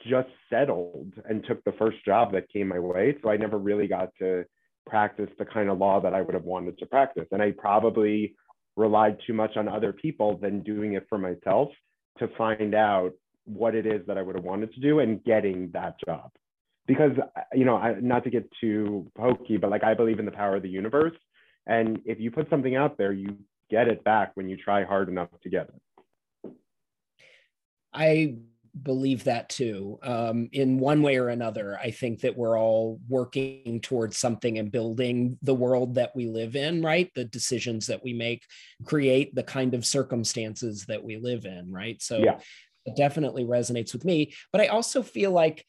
just 0.06 0.28
settled 0.50 1.12
and 1.28 1.44
took 1.44 1.62
the 1.64 1.72
first 1.72 2.04
job 2.04 2.32
that 2.32 2.48
came 2.50 2.68
my 2.68 2.78
way. 2.78 3.16
So 3.22 3.30
I 3.30 3.36
never 3.36 3.58
really 3.58 3.86
got 3.86 4.10
to 4.18 4.44
practice 4.86 5.30
the 5.38 5.44
kind 5.44 5.70
of 5.70 5.78
law 5.78 6.00
that 6.00 6.14
I 6.14 6.20
would 6.20 6.34
have 6.34 6.44
wanted 6.44 6.78
to 6.78 6.86
practice. 6.86 7.26
And 7.32 7.42
I 7.42 7.52
probably 7.52 8.34
relied 8.76 9.18
too 9.26 9.32
much 9.32 9.56
on 9.56 9.68
other 9.68 9.92
people 9.92 10.36
than 10.36 10.62
doing 10.62 10.94
it 10.94 11.06
for 11.08 11.18
myself 11.18 11.70
to 12.18 12.28
find 12.36 12.74
out 12.74 13.12
what 13.44 13.74
it 13.74 13.86
is 13.86 14.06
that 14.06 14.18
I 14.18 14.22
would 14.22 14.36
have 14.36 14.44
wanted 14.44 14.72
to 14.74 14.80
do 14.80 15.00
and 15.00 15.22
getting 15.24 15.70
that 15.72 15.94
job. 16.04 16.30
Because, 16.86 17.12
you 17.54 17.64
know, 17.64 17.76
I, 17.76 17.94
not 18.00 18.24
to 18.24 18.30
get 18.30 18.50
too 18.60 19.10
hokey, 19.18 19.56
but 19.56 19.70
like 19.70 19.84
I 19.84 19.94
believe 19.94 20.18
in 20.18 20.26
the 20.26 20.30
power 20.30 20.56
of 20.56 20.62
the 20.62 20.68
universe. 20.68 21.16
And 21.66 22.00
if 22.04 22.20
you 22.20 22.30
put 22.30 22.50
something 22.50 22.76
out 22.76 22.98
there, 22.98 23.12
you 23.12 23.38
get 23.70 23.88
it 23.88 24.04
back 24.04 24.32
when 24.34 24.50
you 24.50 24.56
try 24.56 24.84
hard 24.84 25.08
enough 25.08 25.30
to 25.42 25.48
get 25.48 25.70
it. 25.70 26.52
I 27.94 28.36
believe 28.82 29.24
that 29.24 29.48
too. 29.48 29.98
Um, 30.02 30.48
in 30.52 30.78
one 30.78 31.00
way 31.00 31.16
or 31.16 31.28
another, 31.28 31.78
I 31.78 31.90
think 31.90 32.20
that 32.20 32.36
we're 32.36 32.58
all 32.58 33.00
working 33.08 33.80
towards 33.80 34.18
something 34.18 34.58
and 34.58 34.70
building 34.70 35.38
the 35.40 35.54
world 35.54 35.94
that 35.94 36.14
we 36.14 36.26
live 36.26 36.56
in, 36.56 36.82
right? 36.82 37.10
The 37.14 37.24
decisions 37.24 37.86
that 37.86 38.02
we 38.04 38.12
make 38.12 38.42
create 38.84 39.34
the 39.34 39.44
kind 39.44 39.72
of 39.74 39.86
circumstances 39.86 40.84
that 40.86 41.02
we 41.02 41.16
live 41.16 41.46
in, 41.46 41.72
right? 41.72 42.02
So 42.02 42.18
yeah. 42.18 42.40
it 42.84 42.96
definitely 42.96 43.44
resonates 43.44 43.92
with 43.92 44.04
me. 44.04 44.34
But 44.52 44.60
I 44.60 44.66
also 44.66 45.02
feel 45.02 45.30
like, 45.30 45.64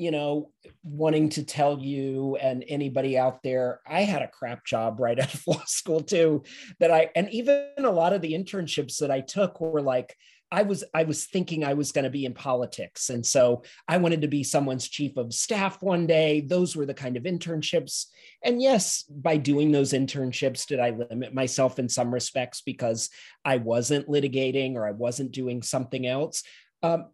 you 0.00 0.10
know, 0.10 0.50
wanting 0.82 1.28
to 1.28 1.44
tell 1.44 1.78
you 1.78 2.36
and 2.36 2.64
anybody 2.68 3.18
out 3.18 3.42
there, 3.42 3.80
I 3.86 4.00
had 4.00 4.22
a 4.22 4.28
crap 4.28 4.64
job 4.64 4.98
right 4.98 5.20
out 5.20 5.34
of 5.34 5.46
law 5.46 5.62
school 5.66 6.00
too. 6.00 6.42
That 6.78 6.90
I, 6.90 7.10
and 7.14 7.28
even 7.30 7.68
a 7.76 7.90
lot 7.90 8.14
of 8.14 8.22
the 8.22 8.32
internships 8.32 8.98
that 8.98 9.10
I 9.10 9.20
took 9.20 9.60
were 9.60 9.82
like, 9.82 10.16
I 10.52 10.62
was 10.62 10.82
I 10.92 11.04
was 11.04 11.26
thinking 11.26 11.62
I 11.62 11.74
was 11.74 11.92
going 11.92 12.04
to 12.04 12.10
be 12.10 12.24
in 12.24 12.34
politics, 12.34 13.10
and 13.10 13.24
so 13.24 13.62
I 13.86 13.98
wanted 13.98 14.22
to 14.22 14.28
be 14.28 14.42
someone's 14.42 14.88
chief 14.88 15.16
of 15.16 15.32
staff 15.32 15.80
one 15.80 16.08
day. 16.08 16.40
Those 16.40 16.74
were 16.74 16.86
the 16.86 16.94
kind 16.94 17.16
of 17.16 17.22
internships, 17.22 18.06
and 18.42 18.60
yes, 18.60 19.04
by 19.04 19.36
doing 19.36 19.70
those 19.70 19.92
internships, 19.92 20.66
did 20.66 20.80
I 20.80 20.90
limit 20.90 21.32
myself 21.32 21.78
in 21.78 21.88
some 21.88 22.12
respects 22.12 22.62
because 22.62 23.10
I 23.44 23.58
wasn't 23.58 24.08
litigating 24.08 24.74
or 24.74 24.88
I 24.88 24.90
wasn't 24.90 25.30
doing 25.30 25.62
something 25.62 26.04
else? 26.04 26.42
Um, 26.82 27.06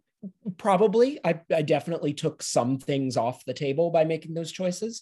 probably, 0.57 1.19
I, 1.23 1.39
I 1.53 1.61
definitely 1.61 2.13
took 2.13 2.43
some 2.43 2.77
things 2.77 3.17
off 3.17 3.45
the 3.45 3.53
table 3.53 3.89
by 3.89 4.03
making 4.03 4.33
those 4.33 4.51
choices, 4.51 5.01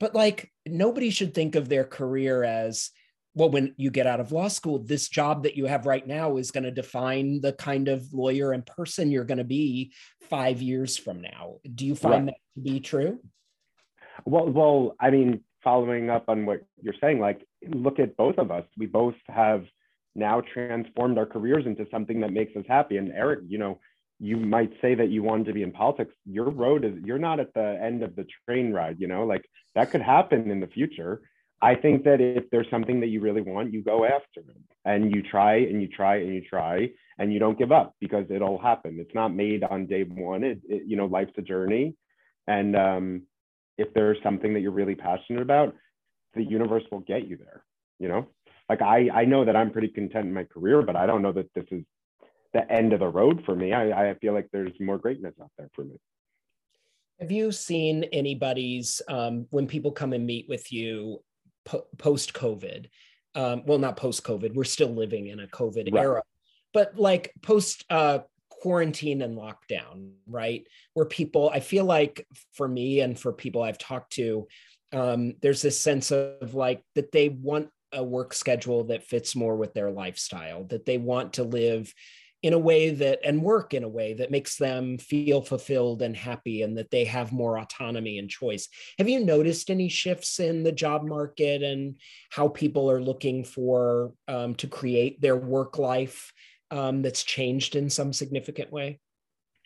but 0.00 0.14
like 0.14 0.50
nobody 0.66 1.10
should 1.10 1.34
think 1.34 1.54
of 1.54 1.68
their 1.68 1.84
career 1.84 2.44
as 2.44 2.90
well, 3.34 3.50
when 3.50 3.74
you 3.76 3.90
get 3.90 4.06
out 4.06 4.20
of 4.20 4.30
law 4.30 4.48
school, 4.48 4.78
this 4.78 5.08
job 5.08 5.42
that 5.42 5.56
you 5.56 5.66
have 5.66 5.86
right 5.86 6.06
now 6.06 6.36
is 6.36 6.52
going 6.52 6.64
to 6.64 6.70
define 6.70 7.40
the 7.40 7.52
kind 7.52 7.88
of 7.88 8.12
lawyer 8.12 8.52
and 8.52 8.64
person 8.64 9.10
you're 9.10 9.24
going 9.24 9.38
to 9.38 9.44
be 9.44 9.92
five 10.30 10.62
years 10.62 10.96
from 10.96 11.20
now. 11.20 11.56
Do 11.74 11.84
you 11.84 11.96
find 11.96 12.26
right. 12.26 12.34
that 12.54 12.62
to 12.62 12.70
be 12.70 12.80
true? 12.80 13.18
Well, 14.24 14.48
well, 14.48 14.94
I 15.00 15.10
mean, 15.10 15.40
following 15.64 16.10
up 16.10 16.26
on 16.28 16.46
what 16.46 16.62
you're 16.80 16.94
saying, 17.00 17.18
like, 17.18 17.44
look 17.68 17.98
at 17.98 18.16
both 18.16 18.38
of 18.38 18.52
us. 18.52 18.64
We 18.78 18.86
both 18.86 19.16
have 19.26 19.64
now 20.14 20.40
transformed 20.40 21.18
our 21.18 21.26
careers 21.26 21.66
into 21.66 21.86
something 21.90 22.20
that 22.20 22.32
makes 22.32 22.54
us 22.56 22.64
happy. 22.68 22.98
And 22.98 23.10
Eric, 23.10 23.40
you 23.48 23.58
know, 23.58 23.80
you 24.20 24.36
might 24.36 24.72
say 24.80 24.94
that 24.94 25.10
you 25.10 25.22
wanted 25.22 25.46
to 25.46 25.52
be 25.52 25.62
in 25.62 25.72
politics. 25.72 26.14
Your 26.24 26.50
road 26.50 26.84
is, 26.84 26.94
you're 27.04 27.18
not 27.18 27.40
at 27.40 27.52
the 27.54 27.78
end 27.82 28.02
of 28.02 28.16
the 28.16 28.26
train 28.46 28.72
ride, 28.72 28.96
you 28.98 29.08
know, 29.08 29.24
like 29.24 29.44
that 29.74 29.90
could 29.90 30.02
happen 30.02 30.50
in 30.50 30.60
the 30.60 30.66
future 30.66 31.20
I 31.64 31.74
think 31.74 32.04
that 32.04 32.20
if 32.20 32.50
there's 32.50 32.68
something 32.70 33.00
that 33.00 33.06
you 33.06 33.20
really 33.22 33.40
want, 33.40 33.72
you 33.72 33.82
go 33.82 34.04
after 34.04 34.40
it 34.40 34.56
and 34.84 35.14
you 35.14 35.22
try 35.22 35.56
and 35.56 35.80
you 35.80 35.88
try 35.88 36.16
and 36.16 36.34
you 36.34 36.42
try 36.42 36.90
and 37.18 37.32
you 37.32 37.38
don't 37.38 37.58
give 37.58 37.72
up 37.72 37.94
because 38.00 38.26
it'll 38.28 38.58
happen. 38.58 38.98
It's 39.00 39.14
not 39.14 39.34
made 39.34 39.64
on 39.64 39.86
day 39.86 40.02
one. 40.02 40.44
It, 40.44 40.60
it 40.68 40.82
you 40.86 40.98
know, 40.98 41.06
life's 41.06 41.32
a 41.38 41.42
journey. 41.42 41.94
And 42.46 42.76
um, 42.76 43.22
if 43.78 43.94
there's 43.94 44.18
something 44.22 44.52
that 44.52 44.60
you're 44.60 44.72
really 44.72 44.94
passionate 44.94 45.40
about, 45.40 45.74
the 46.34 46.44
universe 46.44 46.82
will 46.92 47.00
get 47.00 47.26
you 47.26 47.38
there, 47.38 47.64
you 47.98 48.08
know? 48.08 48.26
Like 48.68 48.82
I, 48.82 49.08
I 49.14 49.24
know 49.24 49.46
that 49.46 49.56
I'm 49.56 49.70
pretty 49.70 49.88
content 49.88 50.26
in 50.26 50.34
my 50.34 50.44
career, 50.44 50.82
but 50.82 50.96
I 50.96 51.06
don't 51.06 51.22
know 51.22 51.32
that 51.32 51.48
this 51.54 51.64
is 51.70 51.82
the 52.54 52.70
end 52.72 52.94
of 52.94 53.00
the 53.00 53.08
road 53.08 53.42
for 53.44 53.54
me. 53.54 53.72
I, 53.74 54.10
I 54.10 54.14
feel 54.14 54.32
like 54.32 54.48
there's 54.52 54.72
more 54.80 54.96
greatness 54.96 55.34
out 55.42 55.50
there 55.58 55.68
for 55.74 55.84
me. 55.84 55.96
Have 57.20 57.30
you 57.30 57.52
seen 57.52 58.04
anybody's 58.04 59.02
um, 59.08 59.46
when 59.50 59.66
people 59.66 59.92
come 59.92 60.14
and 60.14 60.24
meet 60.24 60.48
with 60.48 60.72
you? 60.72 61.20
po- 61.64 61.86
post 61.98 62.32
COVID. 62.32 62.86
Um, 63.34 63.62
well, 63.66 63.78
not 63.78 63.96
post 63.96 64.22
COVID. 64.24 64.54
We're 64.54 64.64
still 64.64 64.94
living 64.94 65.26
in 65.28 65.40
a 65.40 65.46
COVID 65.46 65.92
right. 65.92 66.02
era, 66.02 66.22
but 66.72 66.96
like 66.96 67.32
post 67.42 67.84
uh, 67.90 68.20
quarantine 68.48 69.22
and 69.22 69.36
lockdown, 69.36 70.12
right? 70.26 70.66
Where 70.94 71.06
people, 71.06 71.50
I 71.52 71.60
feel 71.60 71.84
like 71.84 72.26
for 72.52 72.68
me 72.68 73.00
and 73.00 73.18
for 73.18 73.32
people 73.32 73.62
I've 73.62 73.78
talked 73.78 74.12
to, 74.14 74.46
um, 74.92 75.34
there's 75.42 75.62
this 75.62 75.80
sense 75.80 76.12
of 76.12 76.54
like 76.54 76.82
that 76.94 77.10
they 77.10 77.28
want 77.28 77.70
a 77.92 78.04
work 78.04 78.34
schedule 78.34 78.84
that 78.84 79.04
fits 79.04 79.34
more 79.34 79.56
with 79.56 79.74
their 79.74 79.90
lifestyle, 79.90 80.64
that 80.64 80.86
they 80.86 80.98
want 80.98 81.34
to 81.34 81.42
live 81.42 81.92
in 82.44 82.52
a 82.52 82.58
way 82.58 82.90
that 82.90 83.20
and 83.24 83.42
work 83.42 83.72
in 83.72 83.82
a 83.84 83.88
way 83.88 84.12
that 84.12 84.30
makes 84.30 84.56
them 84.56 84.98
feel 84.98 85.40
fulfilled 85.40 86.02
and 86.02 86.14
happy 86.14 86.60
and 86.60 86.76
that 86.76 86.90
they 86.90 87.06
have 87.06 87.32
more 87.32 87.56
autonomy 87.58 88.18
and 88.18 88.28
choice. 88.28 88.68
Have 88.98 89.08
you 89.08 89.24
noticed 89.24 89.70
any 89.70 89.88
shifts 89.88 90.38
in 90.38 90.62
the 90.62 90.70
job 90.70 91.04
market 91.04 91.62
and 91.62 91.96
how 92.28 92.48
people 92.48 92.90
are 92.90 93.00
looking 93.00 93.44
for 93.44 94.12
um, 94.28 94.54
to 94.56 94.66
create 94.66 95.22
their 95.22 95.38
work 95.38 95.78
life 95.78 96.34
um, 96.70 97.00
that's 97.00 97.22
changed 97.22 97.76
in 97.76 97.88
some 97.88 98.12
significant 98.12 98.70
way? 98.70 99.00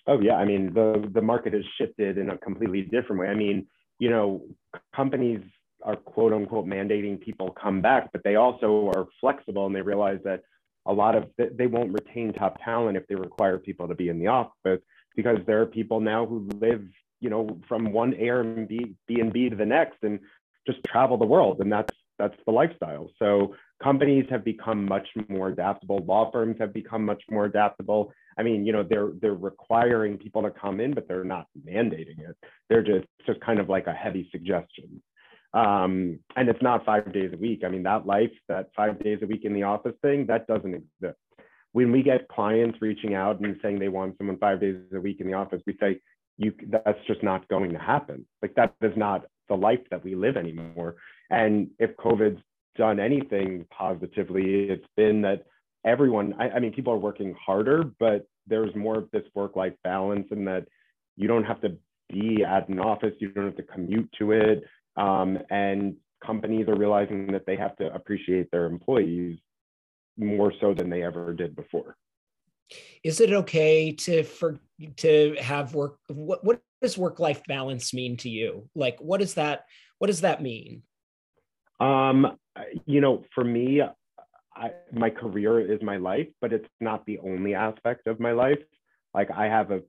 Oh 0.06 0.20
yeah. 0.20 0.36
I 0.36 0.44
mean 0.44 0.72
the 0.72 1.10
the 1.12 1.20
market 1.20 1.54
has 1.54 1.64
shifted 1.78 2.16
in 2.16 2.30
a 2.30 2.38
completely 2.38 2.82
different 2.82 3.20
way. 3.20 3.26
I 3.26 3.34
mean 3.34 3.66
you 3.98 4.08
know 4.08 4.42
companies 4.94 5.40
are 5.82 5.96
quote 5.96 6.32
unquote 6.32 6.66
mandating 6.66 7.20
people 7.20 7.50
come 7.60 7.80
back 7.80 8.10
but 8.12 8.22
they 8.22 8.36
also 8.36 8.88
are 8.94 9.08
flexible 9.20 9.66
and 9.66 9.74
they 9.74 9.82
realize 9.82 10.20
that 10.22 10.42
a 10.88 10.92
lot 10.92 11.14
of 11.14 11.26
they 11.36 11.66
won't 11.66 11.92
retain 11.92 12.32
top 12.32 12.58
talent 12.64 12.96
if 12.96 13.06
they 13.06 13.14
require 13.14 13.58
people 13.58 13.86
to 13.86 13.94
be 13.94 14.08
in 14.08 14.18
the 14.18 14.26
office 14.26 14.80
because 15.14 15.38
there 15.46 15.60
are 15.60 15.66
people 15.66 16.00
now 16.00 16.26
who 16.26 16.48
live 16.60 16.82
you 17.20 17.30
know 17.30 17.60
from 17.68 17.92
one 17.92 18.12
Airbnb 18.12 18.94
B 19.06 19.20
and 19.20 19.32
B 19.32 19.48
to 19.50 19.56
the 19.56 19.66
next 19.66 19.98
and 20.02 20.18
just 20.66 20.78
travel 20.84 21.16
the 21.16 21.26
world 21.26 21.60
and 21.60 21.70
that's 21.70 21.92
that's 22.18 22.34
the 22.46 22.52
lifestyle. 22.52 23.10
So 23.20 23.54
companies 23.80 24.26
have 24.30 24.44
become 24.44 24.84
much 24.84 25.06
more 25.28 25.50
adaptable. 25.50 25.98
Law 25.98 26.32
firms 26.32 26.56
have 26.58 26.74
become 26.74 27.04
much 27.04 27.22
more 27.30 27.44
adaptable. 27.44 28.12
I 28.38 28.42
mean 28.42 28.64
you 28.64 28.72
know 28.72 28.82
they're 28.82 29.10
they're 29.20 29.34
requiring 29.34 30.16
people 30.16 30.42
to 30.42 30.50
come 30.50 30.80
in 30.80 30.94
but 30.94 31.06
they're 31.06 31.22
not 31.22 31.46
mandating 31.66 32.18
it. 32.20 32.36
They're 32.70 32.82
just 32.82 33.06
just 33.26 33.40
kind 33.40 33.60
of 33.60 33.68
like 33.68 33.86
a 33.86 33.92
heavy 33.92 34.28
suggestion 34.32 35.02
um, 35.54 36.18
and 36.36 36.48
it's 36.48 36.62
not 36.62 36.84
five 36.84 37.12
days 37.12 37.30
a 37.32 37.36
week. 37.36 37.62
I 37.64 37.68
mean, 37.68 37.82
that 37.84 38.06
life, 38.06 38.32
that 38.48 38.70
five 38.76 39.02
days 39.02 39.20
a 39.22 39.26
week 39.26 39.44
in 39.44 39.54
the 39.54 39.62
office 39.62 39.94
thing, 40.02 40.26
that 40.26 40.46
doesn't 40.46 40.74
exist. 40.74 41.18
When 41.72 41.92
we 41.92 42.02
get 42.02 42.28
clients 42.28 42.78
reaching 42.80 43.14
out 43.14 43.40
and 43.40 43.56
saying 43.62 43.78
they 43.78 43.88
want 43.88 44.16
someone 44.18 44.38
five 44.38 44.60
days 44.60 44.76
a 44.94 45.00
week 45.00 45.20
in 45.20 45.26
the 45.26 45.34
office, 45.34 45.62
we 45.66 45.76
say, 45.80 46.00
you 46.36 46.52
that's 46.68 46.98
just 47.06 47.22
not 47.22 47.48
going 47.48 47.72
to 47.72 47.78
happen. 47.78 48.26
Like 48.42 48.54
that 48.54 48.74
is 48.80 48.96
not 48.96 49.26
the 49.48 49.56
life 49.56 49.80
that 49.90 50.04
we 50.04 50.14
live 50.14 50.36
anymore. 50.36 50.96
And 51.30 51.68
if 51.78 51.96
COVID's 51.96 52.40
done 52.76 53.00
anything 53.00 53.66
positively, 53.70 54.68
it's 54.70 54.86
been 54.96 55.22
that 55.22 55.44
everyone, 55.84 56.34
I, 56.38 56.50
I 56.50 56.58
mean, 56.60 56.72
people 56.72 56.92
are 56.92 56.98
working 56.98 57.34
harder, 57.34 57.84
but 57.98 58.26
there's 58.46 58.74
more 58.74 58.98
of 58.98 59.10
this 59.10 59.24
work-life 59.34 59.74
balance 59.84 60.26
and 60.30 60.46
that 60.46 60.66
you 61.16 61.28
don't 61.28 61.44
have 61.44 61.60
to 61.62 61.76
be 62.08 62.44
at 62.44 62.68
an 62.68 62.78
office, 62.78 63.12
you 63.18 63.30
don't 63.30 63.44
have 63.44 63.56
to 63.56 63.62
commute 63.62 64.10
to 64.18 64.32
it. 64.32 64.64
Um, 64.98 65.38
and 65.48 65.96
companies 66.24 66.68
are 66.68 66.74
realizing 66.74 67.28
that 67.32 67.46
they 67.46 67.56
have 67.56 67.76
to 67.76 67.92
appreciate 67.94 68.50
their 68.50 68.66
employees 68.66 69.38
more 70.16 70.52
so 70.60 70.74
than 70.74 70.90
they 70.90 71.02
ever 71.04 71.32
did 71.32 71.54
before. 71.54 71.96
Is 73.02 73.20
it 73.20 73.32
okay 73.32 73.92
to 73.92 74.24
for 74.24 74.58
to 74.96 75.36
have 75.40 75.74
work? 75.74 75.98
What 76.08 76.44
what 76.44 76.60
does 76.82 76.98
work 76.98 77.18
life 77.18 77.42
balance 77.46 77.94
mean 77.94 78.16
to 78.18 78.28
you? 78.28 78.68
Like, 78.74 78.98
what 79.00 79.20
does 79.20 79.34
that 79.34 79.64
what 79.98 80.08
does 80.08 80.20
that 80.20 80.42
mean? 80.42 80.82
Um, 81.80 82.36
you 82.86 83.00
know, 83.00 83.24
for 83.34 83.44
me, 83.44 83.80
I, 84.54 84.70
my 84.92 85.10
career 85.10 85.60
is 85.60 85.80
my 85.80 85.96
life, 85.96 86.26
but 86.40 86.52
it's 86.52 86.68
not 86.80 87.06
the 87.06 87.18
only 87.20 87.54
aspect 87.54 88.08
of 88.08 88.18
my 88.18 88.32
life. 88.32 88.58
Like, 89.14 89.30
I 89.30 89.46
have 89.46 89.70
a 89.70 89.82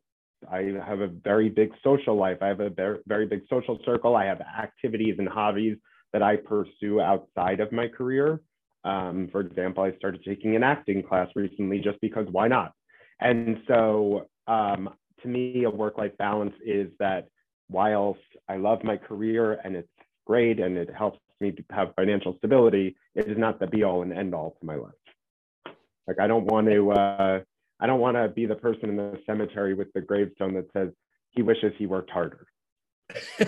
I 0.51 0.73
have 0.85 1.01
a 1.01 1.07
very 1.07 1.49
big 1.49 1.71
social 1.83 2.15
life. 2.15 2.37
I 2.41 2.47
have 2.47 2.59
a 2.59 2.69
very, 3.05 3.25
big 3.25 3.41
social 3.49 3.79
circle. 3.85 4.15
I 4.15 4.25
have 4.25 4.41
activities 4.41 5.15
and 5.19 5.27
hobbies 5.27 5.77
that 6.13 6.23
I 6.23 6.37
pursue 6.37 7.01
outside 7.01 7.59
of 7.59 7.71
my 7.71 7.87
career. 7.87 8.41
Um, 8.83 9.27
for 9.31 9.41
example, 9.41 9.83
I 9.83 9.95
started 9.97 10.23
taking 10.23 10.55
an 10.55 10.63
acting 10.63 11.03
class 11.03 11.27
recently 11.35 11.79
just 11.79 11.99
because 12.01 12.27
why 12.31 12.47
not? 12.47 12.73
And 13.19 13.61
so 13.67 14.27
um, 14.47 14.89
to 15.21 15.27
me, 15.27 15.65
a 15.65 15.69
work 15.69 15.97
life 15.97 16.15
balance 16.17 16.55
is 16.65 16.87
that 16.99 17.27
whilst 17.69 18.19
I 18.47 18.57
love 18.57 18.83
my 18.83 18.97
career 18.97 19.59
and 19.63 19.75
it's 19.75 19.87
great 20.25 20.59
and 20.59 20.77
it 20.77 20.89
helps 20.93 21.19
me 21.39 21.51
to 21.51 21.63
have 21.71 21.93
financial 21.95 22.35
stability, 22.37 22.95
it 23.15 23.27
is 23.27 23.37
not 23.37 23.59
the 23.59 23.67
be 23.67 23.83
all 23.83 24.01
and 24.01 24.13
end 24.13 24.33
all 24.33 24.55
to 24.59 24.65
my 24.65 24.75
life. 24.75 24.93
Like 26.07 26.19
I 26.19 26.27
don't 26.27 26.45
want 26.45 26.67
to 26.67 26.91
uh, 26.91 27.39
I 27.79 27.87
don't 27.87 27.99
want 27.99 28.17
to 28.17 28.27
be 28.27 28.45
the 28.45 28.55
person 28.55 28.89
in 28.89 28.97
the 28.97 29.19
cemetery 29.25 29.73
with 29.73 29.91
the 29.93 30.01
gravestone 30.01 30.53
that 30.55 30.71
says 30.73 30.89
he 31.31 31.41
wishes 31.41 31.73
he 31.77 31.85
worked 31.85 32.09
harder. 32.09 32.45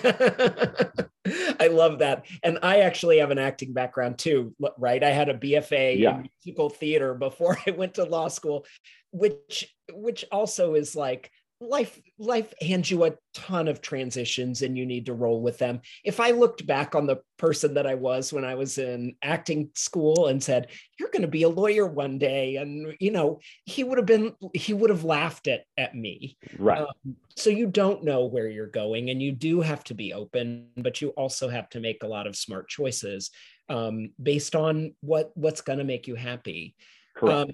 I 1.59 1.67
love 1.67 1.99
that. 1.99 2.25
And 2.41 2.59
I 2.63 2.79
actually 2.79 3.19
have 3.19 3.29
an 3.31 3.37
acting 3.37 3.73
background 3.73 4.17
too, 4.17 4.55
right? 4.77 5.03
I 5.03 5.09
had 5.09 5.29
a 5.29 5.37
BFA 5.37 5.99
yeah. 5.99 6.15
in 6.15 6.29
musical 6.43 6.69
theater 6.69 7.13
before 7.13 7.57
I 7.67 7.71
went 7.71 7.95
to 7.95 8.03
law 8.05 8.27
school, 8.27 8.65
which 9.11 9.73
which 9.93 10.25
also 10.31 10.75
is 10.75 10.95
like 10.95 11.31
life 11.61 12.01
life 12.17 12.53
hands 12.59 12.89
you 12.89 13.05
a 13.05 13.13
ton 13.33 13.67
of 13.67 13.81
transitions 13.81 14.63
and 14.63 14.75
you 14.75 14.85
need 14.85 15.05
to 15.05 15.13
roll 15.13 15.41
with 15.41 15.59
them. 15.59 15.79
If 16.03 16.19
i 16.19 16.31
looked 16.31 16.65
back 16.65 16.95
on 16.95 17.05
the 17.05 17.21
person 17.37 17.75
that 17.75 17.87
i 17.87 17.95
was 17.95 18.33
when 18.33 18.45
i 18.45 18.55
was 18.55 18.77
in 18.77 19.15
acting 19.23 19.69
school 19.75 20.27
and 20.27 20.43
said 20.43 20.67
you're 20.99 21.09
going 21.09 21.21
to 21.21 21.27
be 21.27 21.43
a 21.43 21.49
lawyer 21.49 21.87
one 21.87 22.17
day 22.17 22.57
and 22.57 22.95
you 22.99 23.11
know 23.11 23.39
he 23.65 23.83
would 23.83 23.97
have 23.97 24.07
been 24.07 24.33
he 24.53 24.73
would 24.73 24.89
have 24.89 25.03
laughed 25.03 25.47
at 25.47 25.65
at 25.77 25.95
me. 25.95 26.37
Right. 26.57 26.81
Um, 26.81 27.15
so 27.37 27.49
you 27.49 27.67
don't 27.67 28.03
know 28.03 28.25
where 28.25 28.49
you're 28.49 28.67
going 28.67 29.09
and 29.09 29.21
you 29.21 29.31
do 29.31 29.61
have 29.61 29.83
to 29.85 29.93
be 29.93 30.13
open 30.13 30.67
but 30.77 31.01
you 31.01 31.09
also 31.09 31.47
have 31.47 31.69
to 31.69 31.79
make 31.79 32.03
a 32.03 32.07
lot 32.07 32.27
of 32.27 32.35
smart 32.35 32.67
choices 32.67 33.29
um, 33.69 34.11
based 34.21 34.55
on 34.55 34.93
what 35.01 35.31
what's 35.35 35.61
going 35.61 35.79
to 35.79 35.85
make 35.85 36.07
you 36.07 36.15
happy. 36.15 36.75
Correct. 37.15 37.49
Um, 37.49 37.51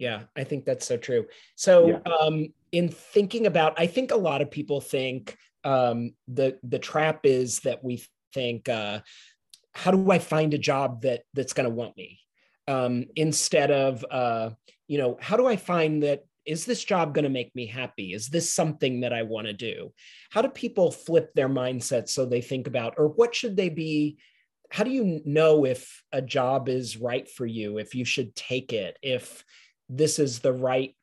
yeah 0.00 0.22
i 0.34 0.42
think 0.42 0.64
that's 0.64 0.86
so 0.86 0.96
true. 0.96 1.26
So 1.54 1.88
yeah. 1.88 2.12
um 2.20 2.48
in 2.72 2.88
thinking 2.88 3.46
about 3.46 3.78
i 3.78 3.86
think 3.86 4.10
a 4.10 4.16
lot 4.16 4.42
of 4.42 4.50
people 4.50 4.80
think 4.80 5.36
um 5.62 6.14
the 6.26 6.58
the 6.64 6.78
trap 6.78 7.20
is 7.24 7.60
that 7.60 7.84
we 7.84 8.02
think 8.32 8.68
uh 8.68 9.00
how 9.74 9.90
do 9.92 10.10
i 10.10 10.18
find 10.18 10.54
a 10.54 10.58
job 10.58 11.02
that 11.02 11.22
that's 11.34 11.52
going 11.52 11.68
to 11.68 11.74
want 11.74 11.96
me? 11.96 12.18
Um 12.66 13.04
instead 13.14 13.70
of 13.70 14.04
uh 14.10 14.50
you 14.88 14.98
know 14.98 15.18
how 15.20 15.36
do 15.36 15.46
i 15.46 15.56
find 15.56 16.02
that 16.02 16.24
is 16.46 16.64
this 16.64 16.82
job 16.82 17.14
going 17.14 17.24
to 17.24 17.28
make 17.28 17.54
me 17.54 17.66
happy? 17.66 18.14
Is 18.14 18.28
this 18.28 18.50
something 18.50 19.00
that 19.00 19.12
i 19.12 19.22
want 19.22 19.46
to 19.46 19.52
do? 19.52 19.92
How 20.30 20.40
do 20.40 20.48
people 20.48 20.90
flip 20.90 21.30
their 21.34 21.50
mindset 21.50 22.08
so 22.08 22.24
they 22.24 22.40
think 22.40 22.66
about 22.66 22.94
or 22.96 23.08
what 23.08 23.34
should 23.34 23.56
they 23.56 23.68
be 23.68 24.16
how 24.70 24.84
do 24.84 24.90
you 24.90 25.20
know 25.24 25.66
if 25.66 26.02
a 26.12 26.22
job 26.22 26.68
is 26.68 26.96
right 26.96 27.28
for 27.28 27.44
you 27.44 27.78
if 27.78 27.94
you 27.94 28.04
should 28.04 28.34
take 28.36 28.72
it 28.72 28.96
if 29.02 29.44
this 29.90 30.18
is 30.18 30.38
the 30.38 30.52
right 30.52 30.94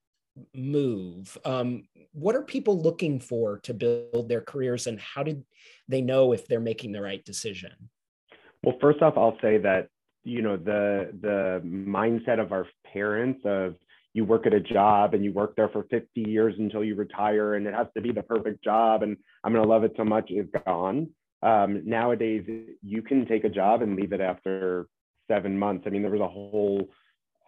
move. 0.55 1.37
Um, 1.45 1.83
what 2.13 2.35
are 2.35 2.41
people 2.41 2.81
looking 2.81 3.19
for 3.19 3.59
to 3.59 3.73
build 3.73 4.29
their 4.29 4.41
careers 4.41 4.87
and 4.87 4.99
how 4.99 5.23
did 5.23 5.43
they 5.87 6.01
know 6.01 6.31
if 6.31 6.47
they're 6.47 6.59
making 6.59 6.93
the 6.93 7.01
right 7.01 7.23
decision? 7.23 7.71
Well 8.63 8.75
first 8.81 9.01
off 9.01 9.13
i'll 9.17 9.37
say 9.41 9.57
that 9.59 9.87
you 10.23 10.41
know 10.41 10.57
the 10.57 11.11
the 11.21 11.61
mindset 11.63 12.39
of 12.39 12.51
our 12.51 12.67
parents 12.91 13.41
of 13.45 13.75
you 14.13 14.25
work 14.25 14.47
at 14.47 14.53
a 14.53 14.59
job 14.59 15.13
and 15.13 15.23
you 15.23 15.31
work 15.31 15.55
there 15.55 15.69
for 15.69 15.83
50 15.91 16.21
years 16.21 16.55
until 16.57 16.83
you 16.83 16.95
retire 16.95 17.53
and 17.53 17.67
it 17.67 17.73
has 17.73 17.87
to 17.95 18.01
be 18.01 18.11
the 18.11 18.23
perfect 18.23 18.63
job 18.63 19.03
and 19.03 19.15
i'm 19.43 19.53
going 19.53 19.63
to 19.63 19.69
love 19.69 19.83
it 19.83 19.93
so 19.95 20.03
much 20.03 20.31
is 20.31 20.47
gone. 20.65 21.09
Um, 21.43 21.83
nowadays 21.85 22.43
you 22.81 23.03
can 23.03 23.27
take 23.27 23.43
a 23.43 23.49
job 23.49 23.83
and 23.83 23.95
leave 23.95 24.11
it 24.11 24.21
after 24.21 24.87
seven 25.29 25.57
months. 25.57 25.83
I 25.85 25.91
mean 25.91 26.01
there 26.01 26.11
was 26.11 26.21
a 26.21 26.27
whole 26.27 26.89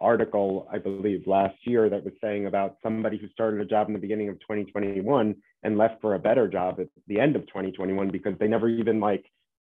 article, 0.00 0.68
I 0.72 0.78
believe, 0.78 1.26
last 1.26 1.56
year 1.64 1.88
that 1.90 2.04
was 2.04 2.14
saying 2.20 2.46
about 2.46 2.76
somebody 2.82 3.18
who 3.18 3.28
started 3.28 3.60
a 3.60 3.64
job 3.64 3.88
in 3.88 3.92
the 3.92 4.00
beginning 4.00 4.28
of 4.28 4.40
2021 4.40 5.34
and 5.62 5.78
left 5.78 6.00
for 6.00 6.14
a 6.14 6.18
better 6.18 6.48
job 6.48 6.80
at 6.80 6.88
the 7.06 7.20
end 7.20 7.36
of 7.36 7.46
2021 7.48 8.10
because 8.10 8.34
they 8.38 8.48
never 8.48 8.68
even 8.68 9.00
like 9.00 9.24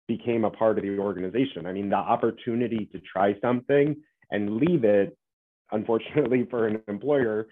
became 0.09 0.45
a 0.45 0.51
part 0.51 0.79
of 0.79 0.85
the 0.85 0.99
organization. 0.99 1.67
I 1.67 1.73
mean, 1.73 1.89
the 1.89 1.97
opportunity 1.97 2.89
to 2.93 3.01
try 3.01 3.39
something 3.41 3.97
and 4.31 4.57
leave 4.57 4.85
it, 4.85 5.17
unfortunately, 5.71 6.47
for 6.51 6.67
an 6.67 6.83
employer 6.89 7.47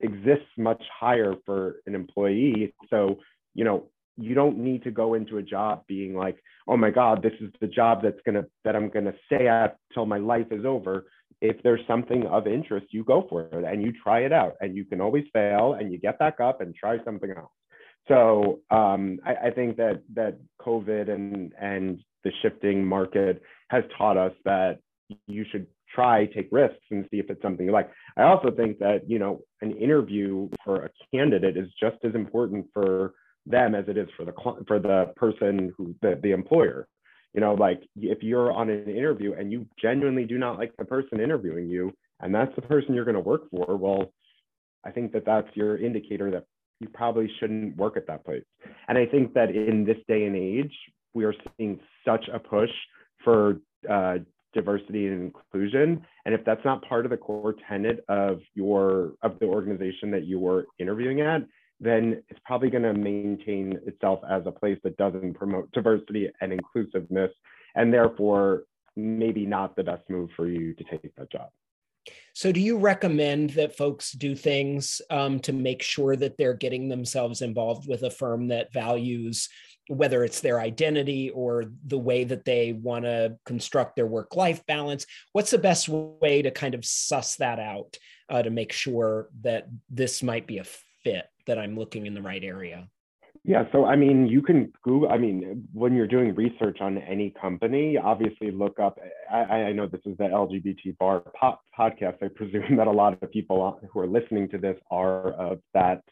exists 0.00 0.50
much 0.56 0.82
higher 0.98 1.34
for 1.44 1.76
an 1.86 1.94
employee. 1.94 2.74
So, 2.90 3.18
you 3.54 3.64
know, 3.64 3.88
you 4.16 4.34
don't 4.34 4.58
need 4.58 4.82
to 4.84 4.90
go 4.90 5.14
into 5.14 5.38
a 5.38 5.42
job 5.42 5.84
being 5.86 6.14
like, 6.14 6.42
oh 6.66 6.76
my 6.76 6.90
God, 6.90 7.22
this 7.22 7.32
is 7.40 7.50
the 7.60 7.68
job 7.68 8.02
that's 8.02 8.20
gonna 8.26 8.44
that 8.64 8.74
I'm 8.74 8.90
gonna 8.90 9.14
stay 9.26 9.46
at 9.48 9.76
till 9.94 10.06
my 10.06 10.18
life 10.18 10.48
is 10.50 10.64
over 10.64 11.06
if 11.40 11.62
there's 11.62 11.80
something 11.86 12.26
of 12.26 12.46
interest, 12.46 12.86
you 12.90 13.04
go 13.04 13.26
for 13.28 13.42
it 13.42 13.64
and 13.64 13.82
you 13.82 13.92
try 14.02 14.20
it 14.20 14.32
out. 14.32 14.54
And 14.60 14.76
you 14.76 14.84
can 14.84 15.00
always 15.00 15.24
fail 15.32 15.76
and 15.78 15.92
you 15.92 15.98
get 15.98 16.18
back 16.18 16.40
up 16.40 16.60
and 16.60 16.74
try 16.74 17.02
something 17.04 17.30
else. 17.30 17.52
So 18.08 18.60
um, 18.70 19.18
I, 19.24 19.48
I, 19.48 19.50
think 19.50 19.76
that 19.76 20.02
that 20.14 20.38
COVID 20.62 21.10
and 21.10 21.52
and 21.60 22.00
the 22.24 22.32
shifting 22.40 22.84
market 22.84 23.42
has 23.68 23.84
taught 23.98 24.16
us 24.16 24.32
that 24.46 24.78
you 25.26 25.44
should 25.50 25.66
try 25.94 26.26
take 26.26 26.48
risks 26.50 26.84
and 26.90 27.06
see 27.10 27.18
if 27.18 27.28
it's 27.28 27.42
something 27.42 27.66
you 27.66 27.72
like. 27.72 27.90
I 28.16 28.22
also 28.22 28.50
think 28.50 28.78
that 28.78 29.08
you 29.08 29.18
know 29.18 29.40
an 29.60 29.72
interview 29.72 30.48
for 30.64 30.86
a 30.86 30.90
candidate 31.14 31.58
is 31.58 31.68
just 31.78 31.96
as 32.02 32.14
important 32.14 32.66
for 32.72 33.12
them 33.44 33.74
as 33.74 33.84
it 33.88 33.98
is 33.98 34.08
for 34.16 34.24
the 34.24 34.32
for 34.66 34.78
the 34.78 35.12
person 35.16 35.72
who 35.76 35.94
the, 36.00 36.18
the 36.22 36.32
employer 36.32 36.88
you 37.34 37.40
know 37.40 37.54
like 37.54 37.82
if 37.96 38.22
you're 38.22 38.52
on 38.52 38.70
an 38.70 38.88
interview 38.88 39.34
and 39.34 39.52
you 39.52 39.66
genuinely 39.80 40.24
do 40.24 40.38
not 40.38 40.58
like 40.58 40.72
the 40.76 40.84
person 40.84 41.20
interviewing 41.20 41.68
you 41.68 41.92
and 42.20 42.34
that's 42.34 42.54
the 42.56 42.62
person 42.62 42.94
you're 42.94 43.04
going 43.04 43.14
to 43.14 43.20
work 43.20 43.42
for 43.50 43.76
well 43.76 44.12
i 44.84 44.90
think 44.90 45.12
that 45.12 45.24
that's 45.24 45.48
your 45.54 45.76
indicator 45.76 46.30
that 46.30 46.44
you 46.80 46.88
probably 46.88 47.28
shouldn't 47.40 47.76
work 47.76 47.96
at 47.96 48.06
that 48.06 48.24
place. 48.24 48.44
And 48.88 48.96
i 48.96 49.06
think 49.06 49.34
that 49.34 49.50
in 49.50 49.84
this 49.84 49.98
day 50.06 50.24
and 50.24 50.36
age 50.36 50.74
we 51.14 51.24
are 51.24 51.34
seeing 51.56 51.80
such 52.04 52.28
a 52.32 52.38
push 52.38 52.70
for 53.24 53.58
uh, 53.90 54.18
diversity 54.54 55.06
and 55.06 55.22
inclusion. 55.22 56.04
And 56.24 56.34
if 56.34 56.44
that's 56.44 56.64
not 56.64 56.82
part 56.82 57.04
of 57.04 57.10
the 57.10 57.16
core 57.16 57.54
tenet 57.68 58.04
of 58.08 58.40
your 58.54 59.14
of 59.22 59.38
the 59.40 59.46
organization 59.46 60.10
that 60.12 60.24
you 60.24 60.38
were 60.38 60.66
interviewing 60.78 61.20
at 61.20 61.42
then 61.80 62.22
it's 62.28 62.40
probably 62.44 62.70
going 62.70 62.82
to 62.82 62.94
maintain 62.94 63.78
itself 63.86 64.20
as 64.28 64.42
a 64.46 64.52
place 64.52 64.78
that 64.82 64.96
doesn't 64.96 65.34
promote 65.34 65.70
diversity 65.72 66.30
and 66.40 66.52
inclusiveness, 66.52 67.30
and 67.74 67.92
therefore 67.92 68.64
maybe 68.96 69.46
not 69.46 69.76
the 69.76 69.84
best 69.84 70.02
move 70.10 70.30
for 70.36 70.48
you 70.48 70.74
to 70.74 70.84
take 70.84 71.14
that 71.16 71.30
job. 71.30 71.48
So, 72.34 72.52
do 72.52 72.60
you 72.60 72.78
recommend 72.78 73.50
that 73.50 73.76
folks 73.76 74.12
do 74.12 74.34
things 74.34 75.02
um, 75.10 75.40
to 75.40 75.52
make 75.52 75.82
sure 75.82 76.16
that 76.16 76.36
they're 76.36 76.54
getting 76.54 76.88
themselves 76.88 77.42
involved 77.42 77.88
with 77.88 78.02
a 78.02 78.10
firm 78.10 78.48
that 78.48 78.72
values 78.72 79.48
whether 79.88 80.22
it's 80.22 80.40
their 80.40 80.60
identity 80.60 81.30
or 81.30 81.64
the 81.86 81.98
way 81.98 82.22
that 82.22 82.44
they 82.44 82.72
want 82.72 83.04
to 83.04 83.36
construct 83.46 83.96
their 83.96 84.06
work 84.06 84.36
life 84.36 84.64
balance? 84.66 85.06
What's 85.32 85.50
the 85.50 85.58
best 85.58 85.88
way 85.88 86.42
to 86.42 86.50
kind 86.50 86.74
of 86.74 86.84
suss 86.84 87.36
that 87.36 87.58
out 87.58 87.96
uh, 88.28 88.42
to 88.42 88.50
make 88.50 88.72
sure 88.72 89.28
that 89.40 89.66
this 89.88 90.22
might 90.22 90.46
be 90.46 90.58
a 90.58 90.64
fit? 91.04 91.24
that 91.48 91.58
I'm 91.58 91.76
looking 91.76 92.06
in 92.06 92.14
the 92.14 92.22
right 92.22 92.44
area? 92.44 92.88
Yeah, 93.42 93.64
so 93.72 93.86
I 93.86 93.96
mean, 93.96 94.26
you 94.26 94.42
can 94.42 94.72
Google. 94.82 95.08
I 95.08 95.16
mean, 95.16 95.66
when 95.72 95.94
you're 95.94 96.06
doing 96.06 96.34
research 96.34 96.78
on 96.80 96.98
any 96.98 97.34
company, 97.40 97.96
obviously 97.96 98.50
look 98.50 98.78
up. 98.78 98.98
I, 99.32 99.38
I 99.38 99.72
know 99.72 99.86
this 99.86 100.02
is 100.04 100.16
the 100.18 100.24
LGBT 100.24 100.98
bar 100.98 101.22
po- 101.40 101.58
podcast. 101.76 102.22
I 102.22 102.28
presume 102.28 102.76
that 102.76 102.86
a 102.86 102.92
lot 102.92 103.20
of 103.22 103.30
people 103.32 103.80
who 103.90 104.00
are 104.00 104.06
listening 104.06 104.48
to 104.50 104.58
this 104.58 104.76
are 104.90 105.32
of 105.32 105.60
that 105.72 106.02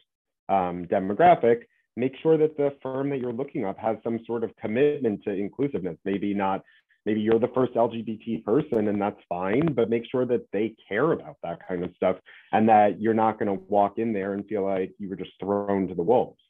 um, 0.49 0.87
demographic. 0.87 1.63
Make 1.99 2.13
sure 2.23 2.39
that 2.39 2.57
the 2.57 2.75
firm 2.83 3.11
that 3.11 3.19
you're 3.19 3.33
looking 3.33 3.65
up 3.65 3.79
has 3.79 3.97
some 4.05 4.21
sort 4.27 4.45
of 4.45 4.55
commitment 4.57 5.23
to 5.25 5.31
inclusiveness. 5.31 5.97
Maybe 6.05 6.33
not 6.33 6.63
maybe 7.07 7.21
you're 7.21 7.39
the 7.39 7.49
first 7.55 7.73
LGBT 7.75 8.45
person 8.45 8.89
and 8.89 9.01
that's 9.01 9.21
fine, 9.29 9.73
but 9.73 9.89
make 9.89 10.03
sure 10.11 10.27
that 10.27 10.45
they 10.53 10.75
care 10.89 11.13
about 11.13 11.37
that 11.45 11.61
kind 11.67 11.85
of 11.85 11.93
stuff 11.97 12.17
and 12.53 12.69
that 12.69 13.01
you're 13.01 13.15
not 13.15 13.39
going 13.39 13.47
to 13.47 13.65
walk 13.69 13.99
in 13.99 14.13
there 14.13 14.35
and 14.35 14.45
feel 14.47 14.65
like 14.65 14.93
you 14.99 15.09
were 15.09 15.17
just 15.17 15.31
thrown 15.41 15.87
to 15.87 15.95
the 15.95 16.03
wolves. 16.03 16.41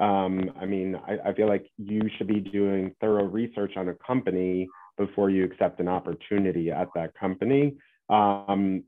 Um, 0.00 0.50
I 0.58 0.64
mean, 0.64 0.96
I, 0.96 1.18
I, 1.30 1.34
feel 1.34 1.48
like 1.48 1.66
you 1.76 2.00
should 2.16 2.28
be 2.28 2.38
doing 2.38 2.94
thorough 3.00 3.24
research 3.24 3.72
on 3.76 3.88
a 3.88 3.94
company 3.94 4.68
before 4.96 5.28
you 5.28 5.44
accept 5.44 5.80
an 5.80 5.88
opportunity 5.88 6.70
at 6.70 6.86
that 6.94 7.14
company 7.14 7.74
um, 8.08 8.84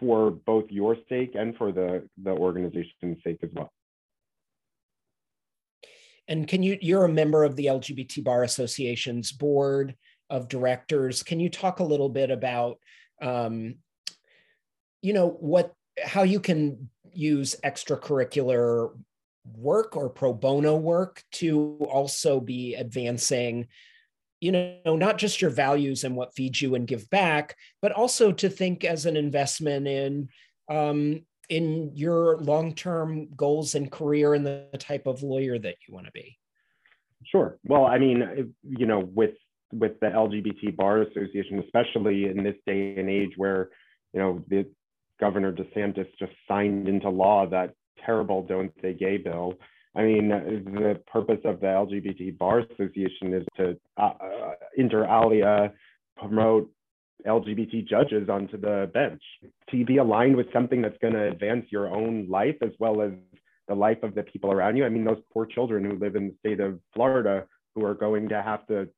for 0.00 0.32
both 0.32 0.64
your 0.68 0.96
sake 1.08 1.36
and 1.36 1.56
for 1.56 1.70
the, 1.70 2.08
the 2.24 2.30
organization's 2.30 3.18
sake 3.22 3.38
as 3.44 3.50
well. 3.52 3.72
And 6.26 6.48
can 6.48 6.64
you, 6.64 6.76
you're 6.80 7.04
a 7.04 7.08
member 7.08 7.44
of 7.44 7.54
the 7.54 7.66
LGBT 7.66 8.24
Bar 8.24 8.42
Association's 8.42 9.30
board 9.30 9.94
of 10.30 10.48
directors. 10.48 11.22
Can 11.22 11.40
you 11.40 11.48
talk 11.48 11.80
a 11.80 11.84
little 11.84 12.08
bit 12.08 12.30
about, 12.30 12.78
um, 13.20 13.76
you 15.02 15.12
know, 15.12 15.28
what 15.28 15.72
how 16.02 16.22
you 16.22 16.40
can 16.40 16.90
use 17.12 17.56
extracurricular 17.64 18.90
work 19.56 19.96
or 19.96 20.08
pro 20.08 20.32
bono 20.32 20.76
work 20.76 21.22
to 21.32 21.78
also 21.90 22.40
be 22.40 22.74
advancing 22.74 23.66
you 24.40 24.52
know 24.52 24.96
not 24.96 25.18
just 25.18 25.40
your 25.40 25.50
values 25.50 26.04
and 26.04 26.14
what 26.14 26.34
feeds 26.34 26.60
you 26.60 26.74
and 26.74 26.86
give 26.86 27.08
back 27.10 27.56
but 27.82 27.92
also 27.92 28.30
to 28.30 28.48
think 28.48 28.84
as 28.84 29.06
an 29.06 29.16
investment 29.16 29.86
in 29.86 30.28
um, 30.70 31.24
in 31.48 31.90
your 31.94 32.36
long-term 32.38 33.28
goals 33.34 33.74
and 33.74 33.90
career 33.90 34.34
and 34.34 34.46
the 34.46 34.66
type 34.78 35.06
of 35.06 35.22
lawyer 35.22 35.58
that 35.58 35.76
you 35.86 35.94
want 35.94 36.06
to 36.06 36.12
be 36.12 36.38
sure 37.24 37.58
well 37.64 37.86
i 37.86 37.98
mean 37.98 38.52
you 38.62 38.86
know 38.86 39.00
with 39.00 39.34
with 39.72 39.98
the 40.00 40.06
LGBT 40.06 40.76
Bar 40.76 41.02
Association, 41.02 41.62
especially 41.64 42.26
in 42.26 42.42
this 42.42 42.56
day 42.66 42.96
and 42.96 43.08
age 43.08 43.32
where, 43.36 43.70
you 44.12 44.20
know, 44.20 44.44
the 44.48 44.66
Governor 45.20 45.52
DeSantis 45.52 46.06
just 46.18 46.32
signed 46.46 46.88
into 46.88 47.08
law 47.08 47.46
that 47.46 47.74
terrible 48.04 48.42
Don't 48.42 48.72
Say 48.80 48.94
Gay 48.94 49.18
bill. 49.18 49.54
I 49.94 50.02
mean, 50.02 50.28
the 50.28 51.00
purpose 51.10 51.40
of 51.44 51.60
the 51.60 51.66
LGBT 51.66 52.38
Bar 52.38 52.60
Association 52.60 53.34
is 53.34 53.44
to, 53.56 53.76
uh, 53.96 54.12
uh, 54.20 54.54
inter 54.76 55.04
alia, 55.04 55.72
promote 56.16 56.70
LGBT 57.26 57.86
judges 57.86 58.28
onto 58.28 58.56
the 58.58 58.90
bench. 58.94 59.22
To 59.70 59.84
be 59.84 59.96
aligned 59.96 60.36
with 60.36 60.52
something 60.52 60.80
that's 60.80 60.98
going 60.98 61.14
to 61.14 61.28
advance 61.28 61.66
your 61.70 61.88
own 61.88 62.28
life 62.28 62.56
as 62.62 62.70
well 62.78 63.02
as 63.02 63.12
the 63.66 63.74
life 63.74 64.02
of 64.02 64.14
the 64.14 64.22
people 64.22 64.52
around 64.52 64.76
you. 64.76 64.84
I 64.84 64.88
mean, 64.88 65.04
those 65.04 65.20
poor 65.32 65.46
children 65.46 65.84
who 65.84 65.98
live 65.98 66.16
in 66.16 66.28
the 66.28 66.34
state 66.38 66.60
of 66.60 66.80
Florida 66.94 67.46
who 67.74 67.84
are 67.84 67.94
going 67.94 68.28
to 68.28 68.42
have 68.42 68.66
to 68.68 68.88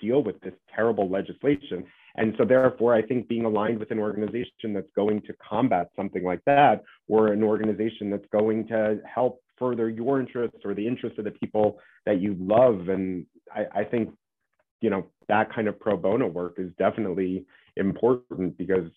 deal 0.00 0.22
with 0.22 0.40
this 0.40 0.54
terrible 0.74 1.08
legislation. 1.08 1.84
And 2.16 2.34
so, 2.36 2.44
therefore, 2.44 2.94
I 2.94 3.02
think 3.02 3.28
being 3.28 3.44
aligned 3.44 3.78
with 3.78 3.90
an 3.92 3.98
organization 3.98 4.72
that's 4.74 4.90
going 4.96 5.22
to 5.22 5.34
combat 5.48 5.90
something 5.94 6.24
like 6.24 6.40
that, 6.46 6.82
or 7.08 7.28
an 7.28 7.42
organization 7.42 8.10
that's 8.10 8.26
going 8.32 8.66
to 8.68 8.98
help 9.12 9.40
further 9.58 9.88
your 9.88 10.18
interests 10.18 10.58
or 10.64 10.74
the 10.74 10.86
interests 10.86 11.18
of 11.18 11.24
the 11.24 11.30
people 11.30 11.78
that 12.06 12.20
you 12.20 12.34
love. 12.40 12.88
And 12.88 13.26
I, 13.54 13.80
I 13.80 13.84
think, 13.84 14.10
you 14.80 14.90
know, 14.90 15.06
that 15.28 15.54
kind 15.54 15.68
of 15.68 15.78
pro 15.78 15.96
bono 15.96 16.26
work 16.26 16.54
is 16.58 16.70
definitely 16.78 17.44
important 17.76 18.56
because, 18.58 18.90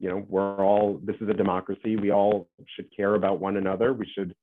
you 0.00 0.08
know, 0.10 0.26
we're 0.28 0.64
all, 0.64 1.00
this 1.04 1.16
is 1.20 1.28
a 1.28 1.32
democracy. 1.32 1.96
We 1.96 2.10
all 2.10 2.48
should 2.74 2.94
care 2.94 3.14
about 3.14 3.40
one 3.40 3.56
another. 3.56 3.94
We 3.94 4.06
should 4.14 4.34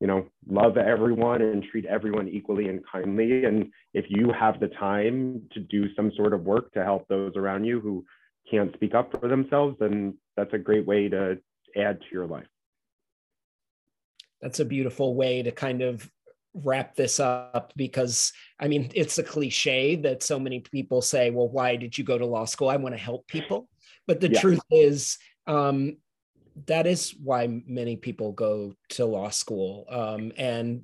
you 0.00 0.06
know, 0.06 0.26
love 0.48 0.78
everyone 0.78 1.42
and 1.42 1.62
treat 1.62 1.84
everyone 1.84 2.26
equally 2.26 2.68
and 2.68 2.80
kindly. 2.90 3.44
And 3.44 3.70
if 3.92 4.06
you 4.08 4.32
have 4.32 4.58
the 4.58 4.68
time 4.68 5.42
to 5.52 5.60
do 5.60 5.94
some 5.94 6.10
sort 6.16 6.32
of 6.32 6.42
work 6.42 6.72
to 6.72 6.82
help 6.82 7.06
those 7.08 7.36
around 7.36 7.64
you 7.64 7.80
who 7.80 8.04
can't 8.50 8.72
speak 8.74 8.94
up 8.94 9.12
for 9.12 9.28
themselves, 9.28 9.76
then 9.78 10.16
that's 10.36 10.54
a 10.54 10.58
great 10.58 10.86
way 10.86 11.08
to 11.10 11.38
add 11.76 12.00
to 12.00 12.06
your 12.10 12.26
life. 12.26 12.46
That's 14.40 14.60
a 14.60 14.64
beautiful 14.64 15.14
way 15.14 15.42
to 15.42 15.52
kind 15.52 15.82
of 15.82 16.10
wrap 16.54 16.96
this 16.96 17.20
up 17.20 17.72
because 17.76 18.32
I 18.58 18.68
mean, 18.68 18.90
it's 18.94 19.18
a 19.18 19.22
cliche 19.22 19.96
that 19.96 20.22
so 20.22 20.38
many 20.38 20.60
people 20.60 21.02
say, 21.02 21.30
well, 21.30 21.48
why 21.48 21.76
did 21.76 21.96
you 21.96 22.04
go 22.04 22.16
to 22.16 22.24
law 22.24 22.46
school? 22.46 22.70
I 22.70 22.76
want 22.76 22.94
to 22.94 23.00
help 23.00 23.28
people. 23.28 23.68
But 24.06 24.20
the 24.20 24.30
yeah. 24.30 24.40
truth 24.40 24.62
is, 24.70 25.18
um, 25.46 25.98
that 26.66 26.86
is 26.86 27.14
why 27.22 27.62
many 27.66 27.96
people 27.96 28.32
go 28.32 28.74
to 28.90 29.04
law 29.04 29.30
school. 29.30 29.86
Um, 29.88 30.32
and 30.36 30.82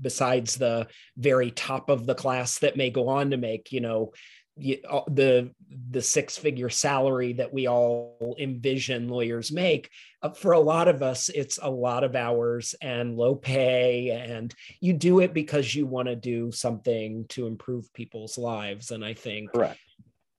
besides 0.00 0.56
the 0.56 0.86
very 1.16 1.50
top 1.50 1.90
of 1.90 2.06
the 2.06 2.14
class 2.14 2.58
that 2.60 2.76
may 2.76 2.90
go 2.90 3.08
on 3.08 3.30
to 3.30 3.36
make, 3.36 3.72
you 3.72 3.80
know, 3.80 4.12
uh, 4.58 5.00
the 5.08 5.50
the 5.90 6.02
six 6.02 6.36
figure 6.36 6.68
salary 6.68 7.32
that 7.32 7.54
we 7.54 7.66
all 7.66 8.36
envision 8.38 9.08
lawyers 9.08 9.50
make 9.50 9.88
uh, 10.20 10.28
for 10.28 10.52
a 10.52 10.60
lot 10.60 10.88
of 10.88 11.02
us 11.02 11.30
it's 11.30 11.58
a 11.62 11.70
lot 11.70 12.04
of 12.04 12.14
hours 12.14 12.74
and 12.82 13.16
low 13.16 13.34
pay 13.34 14.10
and 14.10 14.54
you 14.78 14.92
do 14.92 15.20
it 15.20 15.32
because 15.32 15.74
you 15.74 15.86
want 15.86 16.06
to 16.06 16.14
do 16.14 16.52
something 16.52 17.24
to 17.30 17.46
improve 17.46 17.90
people's 17.94 18.36
lives 18.36 18.90
and 18.90 19.02
i 19.02 19.14
think 19.14 19.50
Correct. 19.50 19.80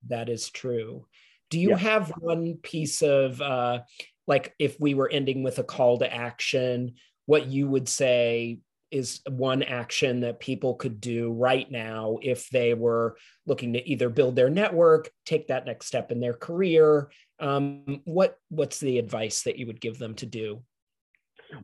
that 0.07 0.29
is 0.29 0.51
true 0.51 1.07
do 1.49 1.59
you 1.59 1.71
yeah. 1.71 1.77
have 1.77 2.13
one 2.19 2.57
piece 2.61 3.01
of 3.01 3.41
uh, 3.41 3.79
like 4.27 4.53
if 4.59 4.79
we 4.79 4.93
were 4.93 5.09
ending 5.09 5.43
with 5.43 5.59
a 5.59 5.63
call 5.63 5.99
to 5.99 6.13
action, 6.13 6.93
what 7.25 7.47
you 7.47 7.67
would 7.67 7.89
say 7.89 8.59
is 8.91 9.21
one 9.27 9.63
action 9.63 10.19
that 10.19 10.39
people 10.39 10.75
could 10.75 11.01
do 11.01 11.31
right 11.31 11.69
now 11.71 12.19
if 12.21 12.47
they 12.49 12.75
were 12.75 13.17
looking 13.47 13.73
to 13.73 13.89
either 13.89 14.07
build 14.07 14.35
their 14.35 14.51
network, 14.51 15.09
take 15.25 15.47
that 15.47 15.65
next 15.65 15.87
step 15.87 16.11
in 16.11 16.19
their 16.19 16.33
career. 16.33 17.09
Um, 17.39 18.01
what 18.05 18.37
what's 18.49 18.79
the 18.79 18.99
advice 18.99 19.43
that 19.43 19.57
you 19.57 19.65
would 19.65 19.81
give 19.81 19.97
them 19.97 20.13
to 20.15 20.27
do? 20.27 20.61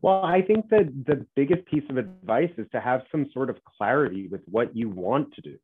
Well, 0.02 0.24
I 0.24 0.42
think 0.42 0.68
that 0.70 0.88
the 1.06 1.24
biggest 1.36 1.66
piece 1.66 1.84
of 1.88 1.96
advice 1.96 2.50
is 2.58 2.66
to 2.72 2.80
have 2.80 3.02
some 3.12 3.28
sort 3.32 3.48
of 3.48 3.58
clarity 3.64 4.28
with 4.28 4.42
what 4.46 4.76
you 4.76 4.88
want 4.88 5.32
to 5.34 5.40
do. 5.40 5.56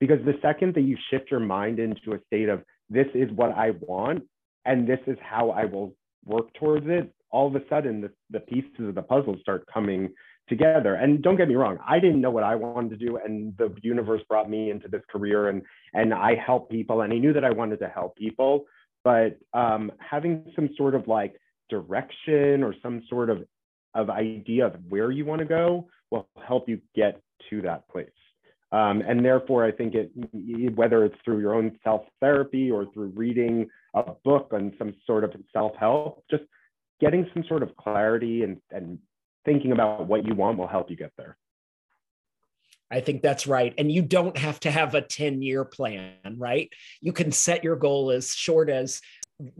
Because 0.00 0.24
the 0.24 0.38
second 0.40 0.74
that 0.74 0.82
you 0.82 0.96
shift 1.10 1.30
your 1.30 1.40
mind 1.40 1.78
into 1.78 2.14
a 2.14 2.20
state 2.26 2.48
of 2.48 2.62
this 2.88 3.06
is 3.14 3.30
what 3.32 3.52
I 3.52 3.72
want 3.80 4.24
and 4.64 4.86
this 4.86 5.00
is 5.06 5.18
how 5.20 5.50
I 5.50 5.66
will 5.66 5.94
work 6.30 6.52
towards 6.54 6.86
it, 6.88 7.12
all 7.30 7.46
of 7.48 7.54
a 7.54 7.62
sudden 7.68 8.00
the, 8.00 8.10
the 8.30 8.40
pieces 8.40 8.88
of 8.88 8.94
the 8.94 9.02
puzzle 9.02 9.36
start 9.40 9.64
coming 9.72 10.08
together. 10.48 10.94
And 10.94 11.22
don't 11.22 11.36
get 11.36 11.48
me 11.48 11.54
wrong, 11.54 11.78
I 11.86 12.00
didn't 12.00 12.20
know 12.20 12.30
what 12.30 12.44
I 12.44 12.54
wanted 12.54 12.98
to 12.98 13.06
do, 13.06 13.18
and 13.18 13.56
the 13.56 13.74
universe 13.82 14.22
brought 14.28 14.50
me 14.50 14.70
into 14.70 14.88
this 14.88 15.02
career, 15.10 15.48
and 15.48 15.62
and 15.94 16.12
I 16.12 16.34
help 16.34 16.70
people, 16.70 17.02
and 17.02 17.12
I 17.12 17.18
knew 17.18 17.32
that 17.32 17.44
I 17.44 17.50
wanted 17.50 17.78
to 17.80 17.88
help 17.88 18.16
people. 18.16 18.64
But 19.04 19.38
um, 19.54 19.92
having 19.98 20.52
some 20.54 20.70
sort 20.76 20.94
of 20.94 21.08
like 21.08 21.34
direction 21.68 22.62
or 22.62 22.74
some 22.82 23.02
sort 23.08 23.30
of 23.30 23.44
of 23.94 24.10
idea 24.10 24.66
of 24.66 24.74
where 24.88 25.10
you 25.10 25.24
want 25.24 25.40
to 25.40 25.46
go 25.46 25.88
will 26.10 26.28
help 26.46 26.68
you 26.68 26.80
get 26.94 27.20
to 27.48 27.62
that 27.62 27.88
place. 27.88 28.08
Um, 28.72 29.02
and 29.06 29.24
therefore, 29.24 29.64
I 29.64 29.72
think 29.72 29.94
it, 29.94 30.10
whether 30.76 31.04
it's 31.04 31.16
through 31.24 31.40
your 31.40 31.54
own 31.54 31.76
self 31.82 32.02
therapy 32.20 32.70
or 32.70 32.86
through 32.92 33.12
reading 33.16 33.68
a 33.94 34.12
book 34.24 34.50
on 34.52 34.72
some 34.78 34.94
sort 35.06 35.24
of 35.24 35.34
self 35.52 35.74
help, 35.76 36.24
just 36.30 36.44
getting 37.00 37.28
some 37.34 37.44
sort 37.48 37.62
of 37.62 37.76
clarity 37.76 38.44
and, 38.44 38.58
and 38.70 38.98
thinking 39.44 39.72
about 39.72 40.06
what 40.06 40.24
you 40.24 40.34
want 40.34 40.58
will 40.58 40.68
help 40.68 40.90
you 40.90 40.96
get 40.96 41.12
there. 41.16 41.36
I 42.92 43.00
think 43.00 43.22
that's 43.22 43.46
right. 43.46 43.72
And 43.78 43.90
you 43.90 44.02
don't 44.02 44.36
have 44.36 44.58
to 44.60 44.70
have 44.70 44.94
a 44.94 45.00
10 45.00 45.42
year 45.42 45.64
plan, 45.64 46.14
right? 46.36 46.68
You 47.00 47.12
can 47.12 47.30
set 47.30 47.62
your 47.62 47.76
goal 47.76 48.10
as 48.10 48.30
short 48.30 48.68
as 48.68 49.00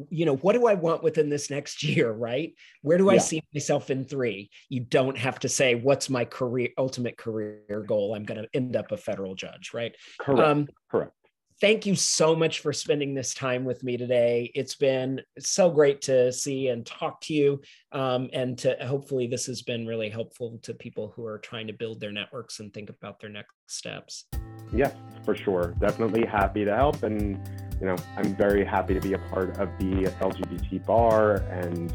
you 0.09 0.25
know 0.25 0.37
what 0.37 0.53
do 0.55 0.67
i 0.67 0.75
want 0.75 1.03
within 1.03 1.29
this 1.29 1.51
next 1.51 1.83
year 1.85 2.11
right? 2.11 2.55
Where 2.83 2.99
do 2.99 3.11
i 3.11 3.19
see 3.19 3.43
myself 3.55 3.91
in 3.91 4.05
three? 4.05 4.51
You 4.69 4.81
don't 4.81 5.19
have 5.19 5.39
to 5.41 5.49
say 5.49 5.75
what's 5.75 6.11
my 6.11 6.25
career 6.25 6.69
ultimate 6.79 7.17
career 7.17 7.85
goal? 7.87 8.15
I'm 8.15 8.25
going 8.25 8.43
to 8.43 8.49
end 8.55 8.77
up 8.77 8.93
a 8.93 8.97
federal 8.97 9.35
judge 9.35 9.73
right? 9.75 9.95
Correct. 10.19 10.49
Um, 10.49 10.69
correct. 10.91 11.13
thank 11.61 11.87
you 11.87 11.95
so 11.95 12.35
much 12.35 12.61
for 12.61 12.73
spending 12.73 13.15
this 13.15 13.35
time 13.35 13.65
with 13.65 13.83
me 13.83 13.97
today. 13.97 14.51
It's 14.55 14.77
been 14.77 15.21
so 15.39 15.71
great 15.71 16.01
to 16.03 16.33
see 16.33 16.69
and 16.69 16.85
talk 16.87 17.21
to 17.23 17.35
you 17.35 17.61
um, 17.93 18.31
and 18.33 18.57
to 18.59 18.77
hopefully 18.87 19.27
this 19.27 19.47
has 19.47 19.63
been 19.63 19.87
really 19.87 20.09
helpful 20.09 20.59
to 20.63 20.75
people 20.75 21.13
who 21.15 21.25
are 21.27 21.39
trying 21.39 21.67
to 21.67 21.73
build 21.73 22.01
their 22.01 22.13
networks 22.13 22.61
and 22.61 22.73
think 22.73 22.91
about 22.91 23.21
their 23.21 23.31
next 23.31 23.55
steps. 23.67 24.25
Yes 24.73 24.93
for 25.25 25.35
sure. 25.35 25.75
Definitely 25.79 26.27
happy 26.27 26.65
to 26.65 26.75
help 26.75 27.03
and 27.03 27.41
you 27.81 27.87
know, 27.87 27.97
I'm 28.17 28.35
very 28.37 28.65
happy 28.65 28.95
to 28.95 29.01
be 29.01 29.15
a 29.15 29.19
part 29.19 29.57
of 29.59 29.71
the 29.79 30.11
LGBT 30.21 30.85
bar 30.85 31.37
and 31.51 31.93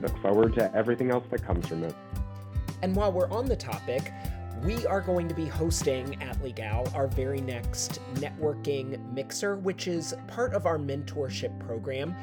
look 0.00 0.16
forward 0.22 0.54
to 0.54 0.74
everything 0.74 1.10
else 1.10 1.24
that 1.30 1.44
comes 1.44 1.66
from 1.68 1.84
it. 1.84 1.94
And 2.82 2.96
while 2.96 3.12
we're 3.12 3.30
on 3.30 3.44
the 3.44 3.56
topic, 3.56 4.12
we 4.62 4.86
are 4.86 5.00
going 5.00 5.28
to 5.28 5.34
be 5.34 5.46
hosting 5.46 6.22
at 6.22 6.42
Legal 6.42 6.88
our 6.94 7.06
very 7.06 7.40
next 7.40 8.00
networking 8.14 9.12
mixer, 9.12 9.56
which 9.56 9.86
is 9.86 10.14
part 10.26 10.54
of 10.54 10.66
our 10.66 10.78
mentorship 10.78 11.58
program. 11.58 12.14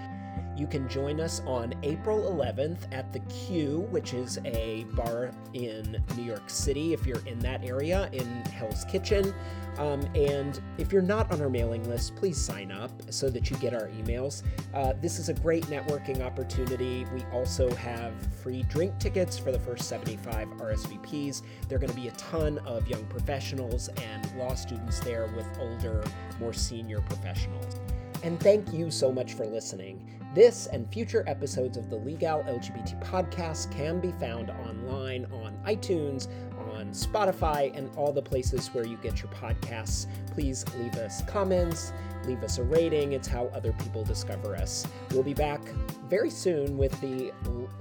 You 0.57 0.65
can 0.65 0.89
join 0.89 1.19
us 1.19 1.43
on 1.45 1.75
April 1.83 2.19
11th 2.31 2.91
at 2.91 3.13
the 3.13 3.19
Q, 3.19 3.81
which 3.91 4.15
is 4.15 4.39
a 4.43 4.85
bar 4.95 5.29
in 5.53 6.03
New 6.15 6.23
York 6.23 6.49
City, 6.49 6.93
if 6.93 7.05
you're 7.05 7.25
in 7.27 7.37
that 7.39 7.63
area, 7.63 8.09
in 8.11 8.25
Hell's 8.45 8.83
Kitchen. 8.85 9.35
Um, 9.77 10.01
and 10.15 10.59
if 10.79 10.91
you're 10.91 11.03
not 11.03 11.31
on 11.31 11.43
our 11.43 11.49
mailing 11.49 11.87
list, 11.87 12.15
please 12.15 12.43
sign 12.43 12.71
up 12.71 12.91
so 13.11 13.29
that 13.29 13.51
you 13.51 13.57
get 13.57 13.75
our 13.75 13.89
emails. 13.89 14.41
Uh, 14.73 14.93
this 14.99 15.19
is 15.19 15.29
a 15.29 15.33
great 15.35 15.67
networking 15.67 16.21
opportunity. 16.21 17.05
We 17.13 17.23
also 17.31 17.69
have 17.75 18.13
free 18.41 18.63
drink 18.63 18.97
tickets 18.97 19.37
for 19.37 19.51
the 19.51 19.59
first 19.59 19.87
75 19.87 20.47
RSVPs. 20.57 21.43
There 21.67 21.75
are 21.75 21.79
going 21.79 21.93
to 21.93 21.95
be 21.95 22.07
a 22.07 22.13
ton 22.13 22.57
of 22.65 22.87
young 22.87 23.05
professionals 23.05 23.89
and 24.01 24.35
law 24.35 24.55
students 24.55 24.99
there 25.01 25.31
with 25.35 25.47
older, 25.59 26.03
more 26.39 26.53
senior 26.53 27.01
professionals. 27.01 27.79
And 28.23 28.39
thank 28.39 28.73
you 28.73 28.91
so 28.91 29.11
much 29.11 29.33
for 29.33 29.45
listening. 29.45 30.17
This 30.33 30.67
and 30.67 30.91
future 30.91 31.23
episodes 31.27 31.77
of 31.77 31.89
the 31.89 31.95
Legal 31.95 32.43
LGBT 32.43 33.01
podcast 33.03 33.71
can 33.71 33.99
be 33.99 34.11
found 34.13 34.49
online 34.49 35.25
on 35.31 35.57
iTunes, 35.65 36.27
on 36.75 36.89
Spotify, 36.91 37.75
and 37.75 37.89
all 37.95 38.11
the 38.11 38.21
places 38.21 38.67
where 38.67 38.85
you 38.85 38.97
get 38.97 39.21
your 39.21 39.31
podcasts. 39.31 40.05
Please 40.31 40.65
leave 40.75 40.95
us 40.95 41.23
comments, 41.27 41.93
leave 42.25 42.43
us 42.43 42.57
a 42.57 42.63
rating. 42.63 43.13
It's 43.13 43.27
how 43.27 43.45
other 43.47 43.71
people 43.73 44.03
discover 44.03 44.55
us. 44.55 44.85
We'll 45.11 45.23
be 45.23 45.33
back 45.33 45.61
very 46.09 46.29
soon 46.29 46.77
with 46.77 46.99
the 47.01 47.31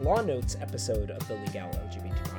Law 0.00 0.22
Notes 0.22 0.56
episode 0.60 1.10
of 1.10 1.26
the 1.28 1.34
Legal 1.34 1.68
LGBT 1.68 2.14
podcast. 2.24 2.35